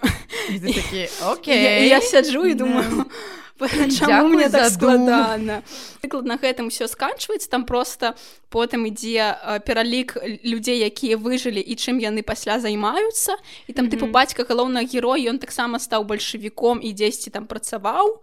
[1.88, 3.06] Я сяджу і думаю
[3.60, 5.62] мне так складана
[6.00, 8.16] прыклад на гэтым все сканчваецца там просто
[8.50, 13.36] потым ідзе пералік людзей якія выжылі і чым яны пасля займаюцца.
[13.68, 18.20] І там тыпу бацька галоўнага герой ён таксама стаў бальшавіком і дзесьці там працаваў.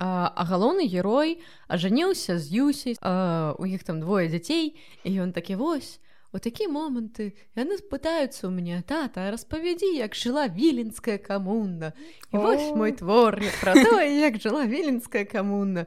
[0.00, 5.60] А, а галоўны герой ажаніўся з юсей у іх там двое дзяцей і ён такі
[5.60, 6.00] вось
[6.32, 11.92] у такі моманты яны спытаюцца у мяне тата распавядзі як жыла віленская камунна
[12.30, 15.86] і вось мой твор пра тое як жыла віленская камунна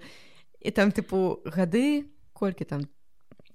[0.60, 2.88] і там тыпу гады колькі там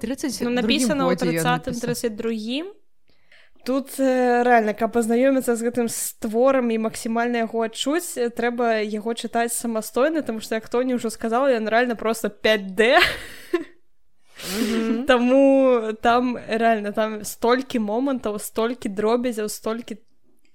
[0.00, 2.72] 30 ну, написано ў 30 32
[3.68, 10.22] тут рэальна каб пазнаёміцца з гэтым створам і максімальна яго адчуць трэба яго чытаць самастойна
[10.22, 12.96] тому что як хто не ўжо сказал ён рэальна просто 5d
[15.06, 19.98] Таму там рэальна там столькі момантаў столькі дробязяў столькі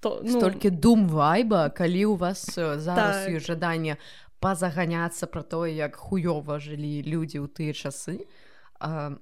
[0.00, 0.38] то ну...
[0.40, 3.40] столькі дум вайба калі у вас зараз так.
[3.40, 3.96] жаданне
[4.40, 8.24] пазаганяцца пра тое як хуёва жылі людзі ў тыя часы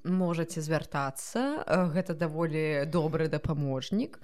[0.04, 1.62] можаце звяртацца.
[1.94, 4.18] Гэта даволі добры дапаможнік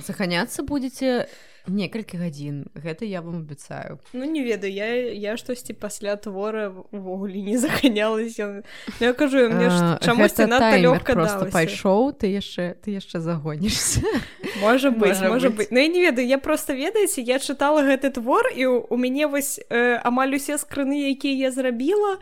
[0.00, 1.28] заханяцца будете
[1.68, 7.42] некалькі гадзін гэта я вам абяцаю ну не ведаю я я штосьці пасля твора увогуле
[7.42, 8.62] не заханялася ну,
[9.00, 9.68] я кажу мне
[10.00, 10.48] чамусьці
[10.80, 14.02] лёгка просто пайшоў ты яшчэ ты яшчэ загонішся
[14.60, 15.68] можа быть можа быть.
[15.70, 19.60] Ну я не ведаю я просто ведаеце я чытала гэты твор і у мяне вось
[19.68, 22.18] э, амаль усе скрыны якія я зрабіла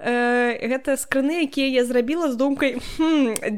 [0.00, 2.80] э, гэта скрыны якія я зрабіла з думкай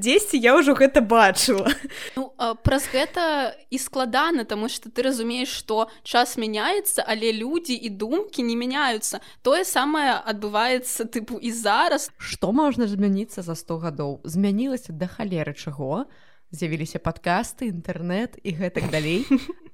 [0.03, 1.71] дзесьці я ўжо гэта бачыла
[2.19, 2.35] ну,
[2.67, 8.43] праз гэта і складана тому что ты разумееш что час мяняецца але людзі і думкі
[8.43, 9.21] не мяняюцца.
[9.43, 12.11] Тое самае адбываецца тыпу і зараз.
[12.19, 14.13] Что можна змяніцца за 100 гадоў?
[14.25, 16.07] Змянілася да халеры чаго?
[16.53, 19.25] З'явіліся падкасты інтэрнэт і гэтак далей.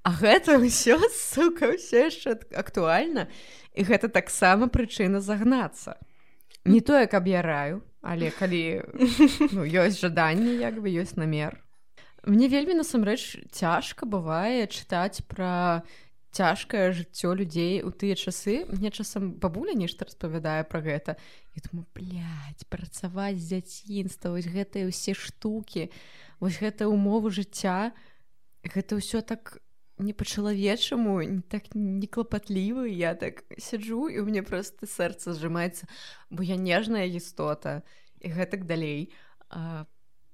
[0.06, 3.26] А гэта ўсё сука ўсё яшчэ актуальна.
[3.74, 5.98] І гэта таксама прычына загнацца
[6.68, 8.82] не тое каб я раю але калі
[9.52, 11.58] ну, ёсць жаданне як бы ёсць намер.
[12.24, 15.82] Мне вельмі насамрэч цяжка бывае чытаць пра
[16.30, 18.68] цяжкае жыццё людзей у тыя часы.
[18.68, 21.16] Мне часам бабуля нешта распавядае пра гэта.
[21.56, 21.86] І думаю
[22.70, 25.90] працаваць з дзяцінства вось гэтыя ўсе штукі
[26.38, 27.90] вось гэта умовы жыцця
[28.62, 29.58] гэта ўсё так
[29.98, 35.86] не па-чалавечаму не так неклапатлівы я так сяджу і у мяне просто сэрца сжимаецца
[36.30, 37.82] бо я нежная істота
[38.20, 39.14] і гэтак далей.
[39.50, 39.86] А,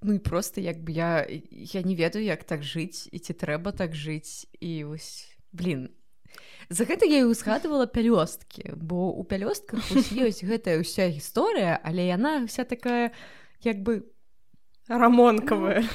[0.02, 3.72] ну і просто як бы я я не ведаю як так жыць і ці трэба
[3.72, 5.88] так жыць і вось блин
[6.68, 9.80] за гэта я і узгадывала пялёсткі бо у пялёстках
[10.24, 13.12] ёсць гэтая ўся гісторыя але яна вся такая
[13.64, 14.04] як бы
[14.88, 15.80] рамонкавая.
[15.80, 15.88] ну,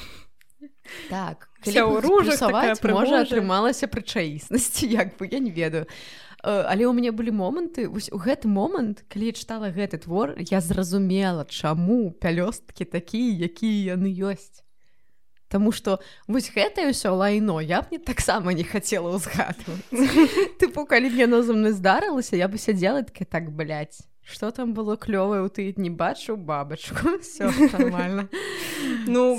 [1.10, 5.86] так ружаваць можа атрымалася прычаіснасці як бы я не ведаю.
[6.42, 10.62] Але ў мяне былі моманты вось у гэты момант калі я чытала гэты твор я
[10.64, 14.64] зразумела чаму пялёсткі такія якія яны ёсць.
[15.50, 19.84] Таму што вось гэтае ўсё лайно я б не таксама не хацела ўзгадваць.
[20.64, 24.00] Тыпу калі б яно за мной здарылася я бы сядзела такі так блядь
[24.32, 28.30] что там было клёвае у ты не бачу бабачку все нормально.
[29.08, 29.36] Ну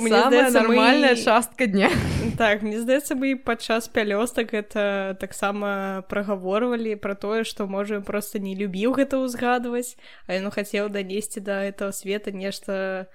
[0.51, 1.91] нормальная частка дня.
[2.36, 8.55] Так мне здаецца бы падчас пялёстак это таксама прагаворвалі про тое что можа просто не
[8.55, 13.07] любіў гэта ўзгадваць а яно хацеў данесці до да этого света нешта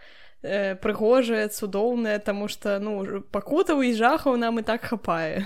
[0.44, 5.46] э, прыгожае цудоўнае тому что ну пакутаў і жахаў нам і так хапае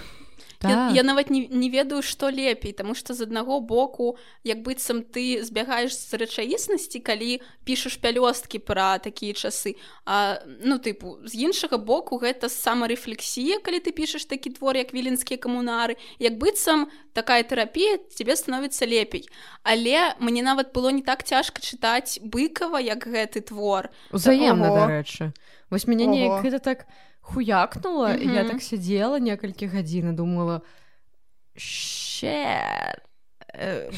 [0.60, 0.72] так.
[0.72, 5.04] я, я нават не, не ведаю што лепей тому что з аднаго боку як быццам
[5.04, 9.76] ты збягаеш з рэчаіснасці калі пішаш пялёсткі пра такія часы
[10.06, 15.38] а ну тыпу з іншага боку гэта самарэфлексія калі ты пішаш такі твор як віленскія
[15.38, 15.98] камунары.
[16.20, 19.30] Як быццам такая тэрапія тебе становіцца лепей.
[19.64, 23.90] Але мне нават было не так цяжка чытаць быкова як гэты твор.
[24.12, 25.34] Узаемна дарэчы.
[25.70, 28.34] Вось мяне неяк гэта так не хуякнула mm -hmm.
[28.34, 30.62] я так сидела некалькі гадзін думала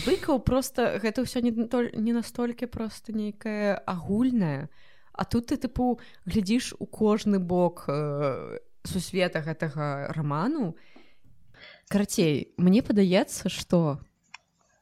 [0.05, 1.51] быкаў просто гэта ўсё не
[1.95, 4.67] не настолькі просто нейкае агульнае
[5.13, 10.75] а тут ты тыпу глядзіш у кожны бок э, сусвета гэтага раману
[11.89, 13.99] карацей мне падаецца что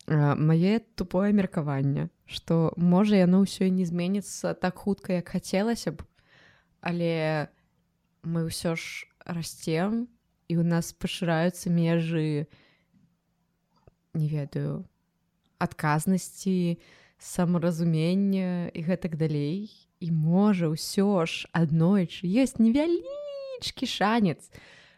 [0.08, 5.92] э, мае тупое меркаванне что можа яно ўсё і не зменіцца так хутка як хацелася
[5.92, 6.06] б
[6.82, 7.59] але я
[8.24, 10.08] мы ўсё ж расцем
[10.50, 12.48] і у нас пашыраюцца межы
[14.14, 14.86] не ведаю
[15.60, 16.80] адказнасці
[17.20, 19.70] самаразумення і гэтак далей.
[20.00, 24.48] І можа ўсё ж аднойчы ёсць невялічкі шанец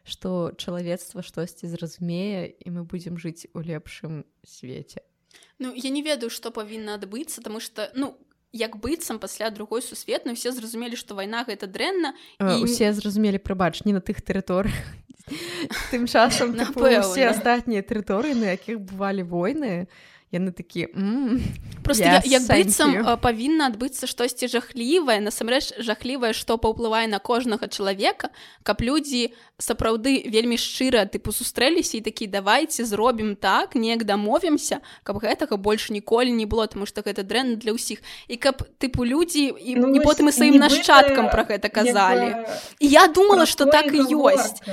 [0.06, 5.02] што чалавецтва штосьці зразумее і мы будзем жыць у лепшым свеце.
[5.58, 8.18] Ну я не ведаю што павінна адбыцца тому что ну
[8.52, 13.84] як быццам пасля другой сусветнай все зразумелі што вайна гэта дрэнна і усе зразумелі прыбач
[13.86, 14.76] не на тых тэрыторыях.
[15.92, 19.88] Тым часам все астатнія тэрыторыі на якіх бывалі войны
[20.32, 20.88] яны такі
[21.84, 28.32] просто yes, як быццам павінна адбыцца штосьці жахлівае насамрэч жахлівае што паўплывае на кожнага чалавека
[28.64, 35.20] каб людзі сапраўды вельмі шчыра тыпу сустрэліся і такі давайте зробім так неяк дамовімся каб
[35.20, 38.00] гэтага больш ніколі не было тому что гэта дрэнна для ўсіх
[38.32, 42.48] і каб тыпу людзі і ну, потым і сваім нашчадкам про гэта казалі
[42.80, 44.64] і я думала что так і ёсць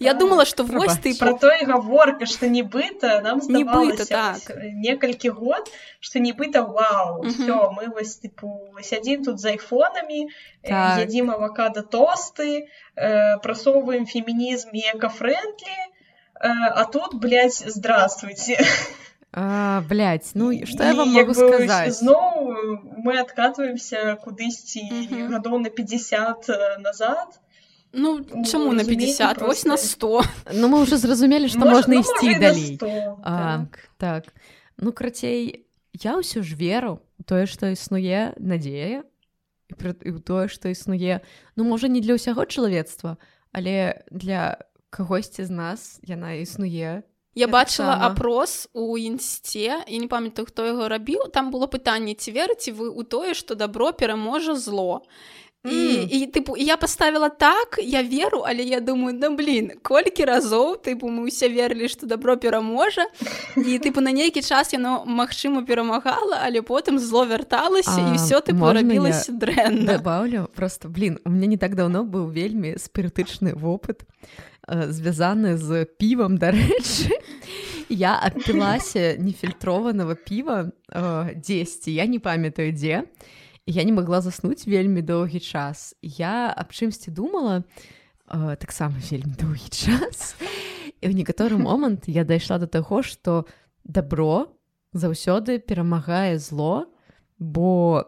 [0.00, 5.70] я думала что вось ты про той гаворка что нібыта нам нібыта так некалькі год
[6.00, 8.50] что нібыта вау все мы вось тыпу
[8.82, 10.28] сядзім тут з айфонамі
[10.62, 10.98] так.
[11.00, 12.66] ядзім авакада тосты
[12.96, 15.88] э, прасоўваем фемінізм экафрэндлі э,
[16.40, 18.58] а тут блядь, здравствуйте
[19.32, 24.86] а, блядь, ну что я вам могу сказать зноў мы откатываемся кудысьці
[25.30, 27.40] гадоў на 50 назад.
[27.92, 30.22] Ну чаму на 50 вось на 100
[30.52, 32.76] Ну мы уже зразумелі што можна ісці далей.
[32.78, 33.85] так.
[33.98, 34.34] Так.
[34.76, 39.04] Ну крацей я ўсё ж веру тое што існуе надзея
[39.72, 41.24] і тое што існуе
[41.56, 43.16] ну можа не для ўсяго чалавецтва
[43.52, 47.02] але для кагосьці з нас яна існуе.
[47.36, 52.32] Я бачыла апрос у інсце і не памятаю хто яго рабіў там было пытанне ці
[52.32, 55.04] верыце вы ў тое што дабро пераможа зло
[55.72, 60.76] і, і тыпу я поставила так я веру але я думаю да блин колькі разоў
[60.78, 63.06] тыпу мы ўсе верылі что добро пераможа
[63.56, 68.54] і тыпу на нейкі час яно магчыма перамагала але потым зло вярталася і все ты
[68.54, 70.48] рабілася дрэнна добавлю?
[70.54, 74.06] Просто блин у меня не так давно быў вельмі спірытычны вопыт
[74.68, 77.10] э, звязаны з півам дарэчы
[77.88, 84.66] я адпілася нефільтрованого піва э, дзесьці я не памятаю дзе і я не могла заснуць
[84.66, 85.94] вельмі доўгі час.
[86.02, 87.64] Я аб чымсьці думала
[88.30, 90.38] э, таксама вельмі доўгі час.
[91.02, 93.46] І ў некаторы момант я дайшла до таго что
[93.84, 94.54] добро
[94.94, 96.86] заўсёды перамагае зло
[97.38, 98.06] бо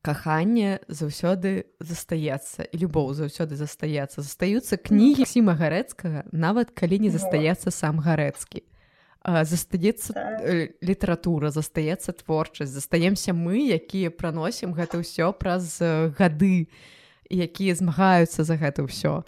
[0.00, 4.24] каханне заўсёды застаецца і любоў заўсёды застаецца.
[4.24, 8.64] Застаюцца кнігі сіма гарэцкага нават калі не застаецца сам гарэцкі
[9.24, 10.40] застаецца так.
[10.42, 16.68] Э, літаратура застаецца творчасць застаемся мы якія праносім гэта ўсё праз э, гады
[17.28, 19.24] якія змагаюцца за гэта ўсё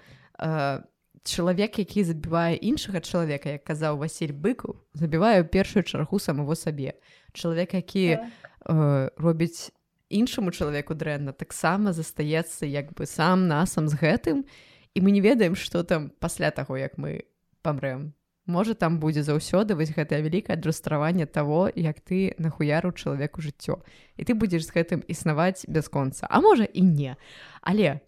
[1.25, 6.95] чалавек які забівае іншага чалавека як казаў Васіль быку забіваю першую чаргу самого сабе
[7.33, 8.31] чалавек які так.
[8.71, 9.71] э, робіць
[10.09, 14.47] іншаму чалавеку дрэнна таксама застаецца як бы сам насам з гэтым
[14.95, 17.27] і мы не ведаем што там пасля таго як мы
[17.63, 18.15] памрэм
[18.51, 23.79] можа там будзе заўсёды вось гэтае вялікае адлюстраванне того як ты нахуяру чалавеку жыццё.
[24.19, 27.15] І ты будзеш з гэтым існаваць бясконца а можа і не.
[27.63, 28.03] Але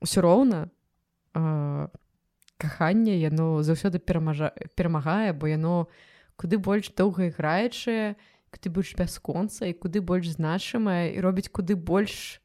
[0.00, 0.72] ўсё роўна
[1.36, 1.88] э,
[2.56, 5.86] каханне яно заўсёды перамажа перамагае бо яно
[6.36, 8.16] куды больш доўга іграючае
[8.60, 12.42] ты больш бясконца і куды больш значымае і робіць куды больш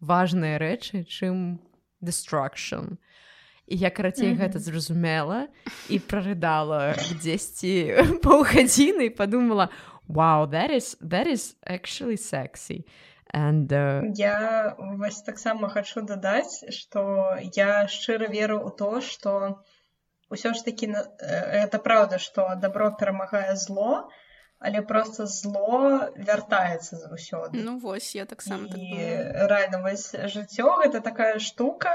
[0.00, 1.58] важныя рэчы чым
[2.00, 2.98] destruction
[3.68, 5.46] і я карацей гэта зразумела
[5.92, 7.72] і прарыдала дзесьці
[8.24, 9.68] паўгадзіны і падумала
[10.08, 12.84] wow that is that is actually sexy
[13.34, 14.02] and uh...
[14.16, 19.60] я вас таксама хачу дадаць што я шчыра веру ў то што
[20.32, 24.08] ўсё ж такі это праўда што добро перамагае зло
[24.58, 28.80] але просто зло вяртаецца заўсёды Ну вось я таксама так
[29.52, 31.92] рэальна вось жыццё гэта такая штука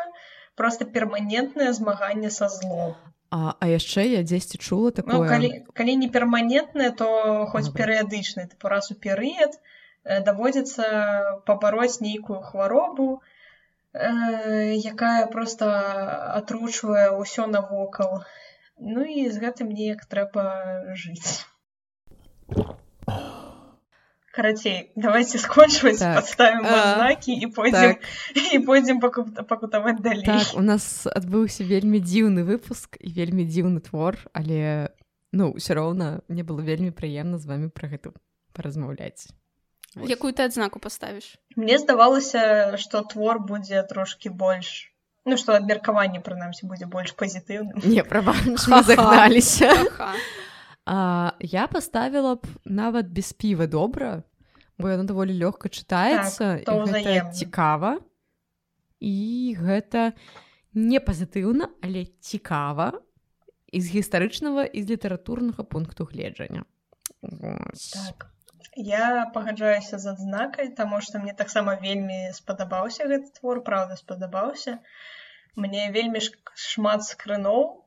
[0.56, 2.96] просто перманентнае змаганне са злом.
[3.34, 5.30] А, а яшчэ я дзесьці чула ну, такое.
[5.30, 7.08] калі, калі не перманентнае то
[7.54, 8.46] хоць перыядычны.
[8.50, 9.58] Ты раз у перыяд
[10.04, 13.24] даводзіцца пабароць нейкую хваробу
[13.94, 15.72] э, якая просто
[16.42, 18.22] атручвае ўсё навокал.
[18.78, 20.46] Ну і з гэтым неяк трэба
[20.94, 21.42] жыць
[24.34, 26.16] карацей давайте скончваць так.
[26.18, 28.02] подставим знакі і пойдзем так.
[28.54, 34.18] і пойдзем пакутаваць далей так, у нас адбыўся вельмі дзіўны выпуск і вельмі дзіўны твор
[34.34, 34.90] але
[35.32, 38.10] ну ўсё роўна мне было вельмі прыемна з вами пра гэта
[38.58, 39.30] паразмаўляць
[40.02, 44.90] якую ты адзнаку паставіш мне здавалася что твор будзе трошки больш
[45.30, 49.70] ну что абмеркаванне прынамсі будзе больш пазітыўным не права загналіся
[50.86, 54.24] А, я паставіла б нават без піва добра,
[54.78, 58.00] бо яно даволі лёгка чытаецца так, цікава.
[59.00, 60.12] І гэта
[60.74, 63.00] не пазітыўна, але цікава
[63.72, 66.64] і з гістарычнага і з літаратурнага пункту гледжання.
[67.22, 68.28] Так.
[68.76, 74.80] Я пагаджаюся з адзнакай, таму што мне таксама вельмі спадабаўся гэты твор, праўда спадабаўся.
[75.56, 76.20] Мне вельмі
[76.56, 77.83] шмат скрыноў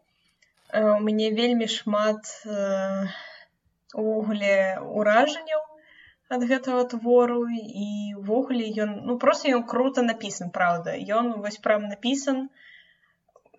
[0.77, 2.29] у мяне вельмі шмат
[3.95, 5.63] увогуле ўражанняў
[6.37, 7.41] ад гэтага твору.
[7.53, 7.89] І
[8.21, 10.97] ўвогуле ён ну просто ён круто напісан праўда.
[11.19, 12.49] Ён вось прям напісан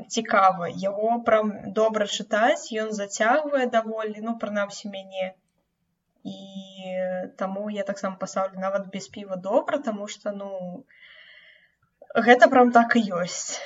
[0.07, 0.70] цікава.
[0.70, 5.34] Яго прям добра чытаць ён зацягвае даволі ну прынамсі мяне.
[6.28, 6.38] І
[7.39, 10.84] таму я таксама пасаўлю нават без піва добра таму что ну
[12.13, 13.57] гэта прям так і ёсць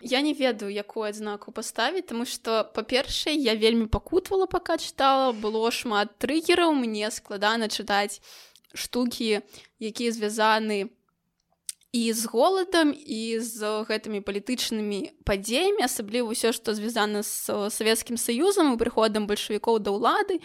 [0.00, 5.70] Я не ведаю якую адзнаку паставіць тому что па-першае я вельмі пакутвала пока чытала было
[5.70, 8.20] шмат трыгераў мне складана чытаць
[8.74, 9.42] штукі
[9.80, 10.88] якія звязаны
[11.92, 18.74] і з голадам і з гэтымі палітычнымі падзеямі асабліва ўсё што звязана з савецкім саюзам
[18.74, 20.38] і прыходам бальшавікоў да ўлады.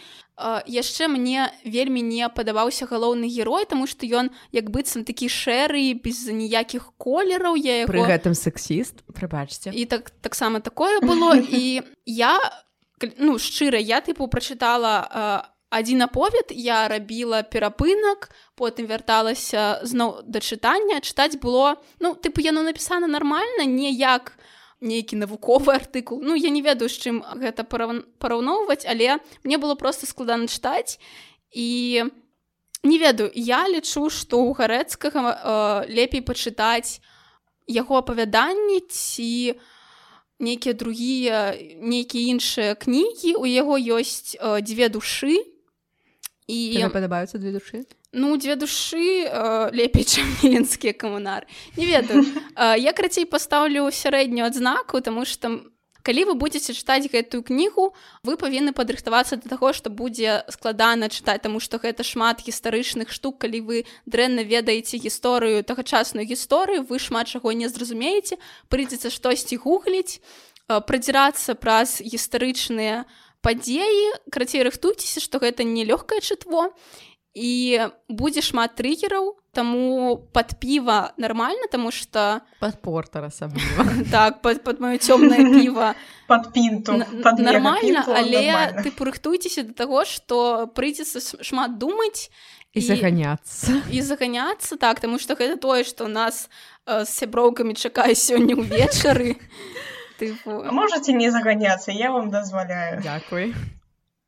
[0.66, 6.26] Яшчэ мне вельмі не падабаўся галоўны герой таму што ён як быццам такі шэры без
[6.26, 7.94] ніякіх колераў я яго...
[7.94, 9.70] пры гэтым сексіст прыбачце.
[9.70, 11.38] І так таксама такое было.
[11.46, 12.42] І я
[13.22, 21.00] ну шчыра я тыпу прачытала адзін аповед я рабіла перапынак потым вярталася зноў да чытання.
[21.04, 24.36] Чытаць было ну тыпу яно напісана нармальна не як
[24.80, 26.20] нейкі навуковы артыкул.
[26.22, 30.98] Ну я не ведаю з чым гэта параўноўваць але мне было просто складана чытаць.
[31.52, 32.04] І
[32.82, 35.36] не ведаю я лічу што ў гарэцкага э,
[35.88, 37.00] лепей пачытаць
[37.66, 39.56] яго апавяданні ці
[40.38, 43.40] нейкія другія нейкія іншыя кнігі.
[43.40, 45.55] У яго ёсць э, дзве душы
[46.46, 47.84] і падабаюцца две душы
[48.16, 52.24] ну дзве душы э, лепей чым міленскія камунар не ведаю.
[52.56, 55.60] Э, я крацей пастаўлю сярэднюю адзнаку тому что
[56.06, 57.92] калі вы будетеце чытаць гэтую кнігу
[58.22, 63.42] вы павінны падрыхтавацца да таго што будзе складана чытаць таму што гэта шмат гістарычных штук.
[63.42, 63.76] Калі вы
[64.06, 68.38] дрэнна ведаеце гісторыю тагачасную гісторыю вы шмат чаго не зразумееце
[68.70, 70.22] прыйдзецца штосьці гугліць
[70.70, 73.04] э, прадзірацца праз гістарычныя
[73.46, 76.74] падзеі крацей рыхтуйцеся што гэта не лёгкае чытво
[77.36, 77.52] і
[78.08, 83.86] будзе шмат трыгераў таму под піва нормально тому что под портер асабліва.
[84.10, 85.94] Так под, под маё цёмнае піва.
[86.28, 86.98] Под пінту
[87.38, 92.30] нормально але ты рыхтуйцеся до таго что прыйдзецца шмат думаць
[92.74, 93.80] і заганяцца.
[93.92, 96.50] і заганяцца так тому что гэта тое что у нас
[96.86, 99.36] з сяброўкамі чакае сёння ўвечары
[100.18, 100.64] тыпу...
[100.72, 103.54] можете не заганяться я вам дазваляю Дякуй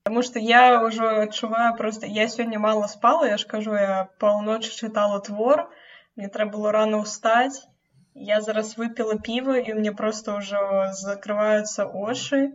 [0.04, 4.70] потому что я ўжо адчуваю просто я сёння мало спала я ж кажу я паўночы
[4.70, 5.70] чытала твор
[6.16, 7.66] мне трэба было рано устать
[8.14, 12.52] я зараз выпила піва і мне просто ўжо закрываюцца ошы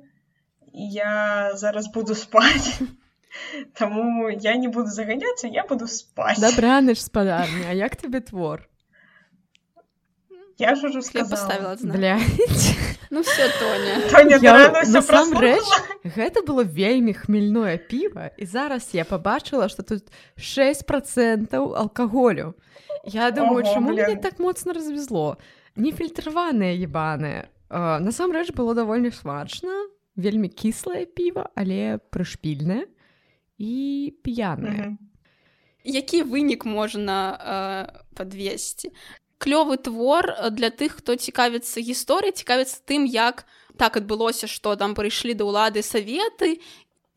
[0.74, 2.80] я зараз буду спать.
[3.74, 6.40] Таму я не буду заганяцца я буду спать.
[6.40, 7.70] Добраныч спадарня.
[7.70, 8.68] А як тебе твор?
[10.58, 11.78] Я ж ужо сказала
[13.14, 14.01] Ну все Тоня.
[14.89, 15.61] Насамрэч
[16.01, 22.57] гэта было вельмі хмельное піва і зараз я побачыла что тут 6 процентаў алкаголю.
[23.05, 25.38] Я думаю чаму мне так моцна развезло?
[25.78, 29.86] Нефільтраваныя ебаныя насамрэч было даволі смачна
[30.18, 32.89] вельмі кіслае піва але прышпільнае
[33.61, 34.97] і п'яная
[35.86, 38.89] які вынік можна э, подвесці
[39.44, 43.44] клёвы твор для тых хто цікавіцца гісторыяй цікавіцца тым як
[43.76, 46.64] так адбылося што там прыйшлі да ўлады саветы.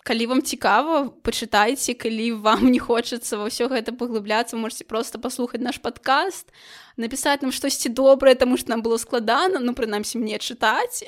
[0.07, 5.63] Калі вам цікава пачытайце калі вам не хочацца ва ўсё гэта паглыбляцца можете просто паслухаць
[5.63, 6.51] наш падкаст
[6.97, 11.07] напісаць нам штосьці добрае таму што нам было складана ну прынамсі мне чытаць.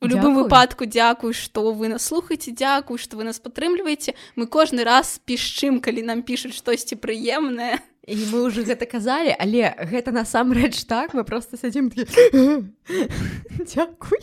[0.00, 4.12] У любым выпадку дзякую што вы нас слухаеце дзякую што вы нас падтрымліваеце.
[4.36, 9.74] Мы кожны раз пішчым калі нам пішуць штосьці прыемнае і мы уже гэта казалі але
[9.90, 11.90] гэта насамрэч так мы просто сядзім
[13.66, 14.22] дзякуй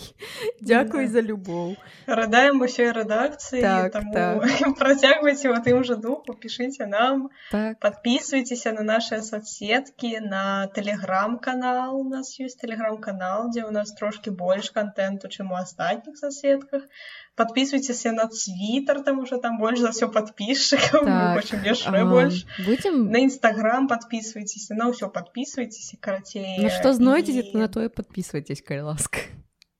[0.64, 1.76] дзякуй за любоў
[2.08, 4.40] радаем усёй рэдакцыі так, так.
[4.80, 7.80] працягвайце у тым жа духу пішыце нам так.
[7.84, 14.72] подписывайтеся на наши соцсеткі на телеграм-канал у нас ёсць телеграм-канал дзе у нас трошки больш
[14.72, 16.88] контенту чым у астатніх соцсетках
[17.36, 21.44] подписывайтесь на твиттер там уже там больше за все подписчиков так.
[21.86, 22.06] ага.
[22.06, 27.58] больше будем на инстаграм подписывайтесь на все подписывайтесь карацей ну что знойдете и...
[27.58, 29.20] на то и подписывайтесь кай ласка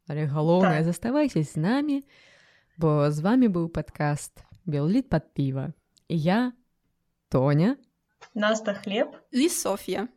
[0.08, 0.86] але галоўнае так.
[0.86, 2.04] заставайся з намі
[2.78, 5.74] бо з вами быў подкаст беллит под піва
[6.10, 6.54] я
[7.30, 7.78] тоня
[8.34, 10.08] наста хлеб і Софья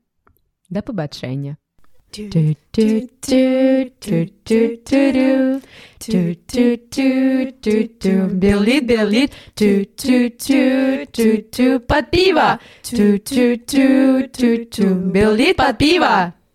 [0.70, 1.56] да пабачэння
[2.12, 5.60] do do do do do do do
[5.98, 12.58] do do do do do Billy Billy do do do do do Patpiva
[12.90, 16.35] do do do do do Billy Patpiva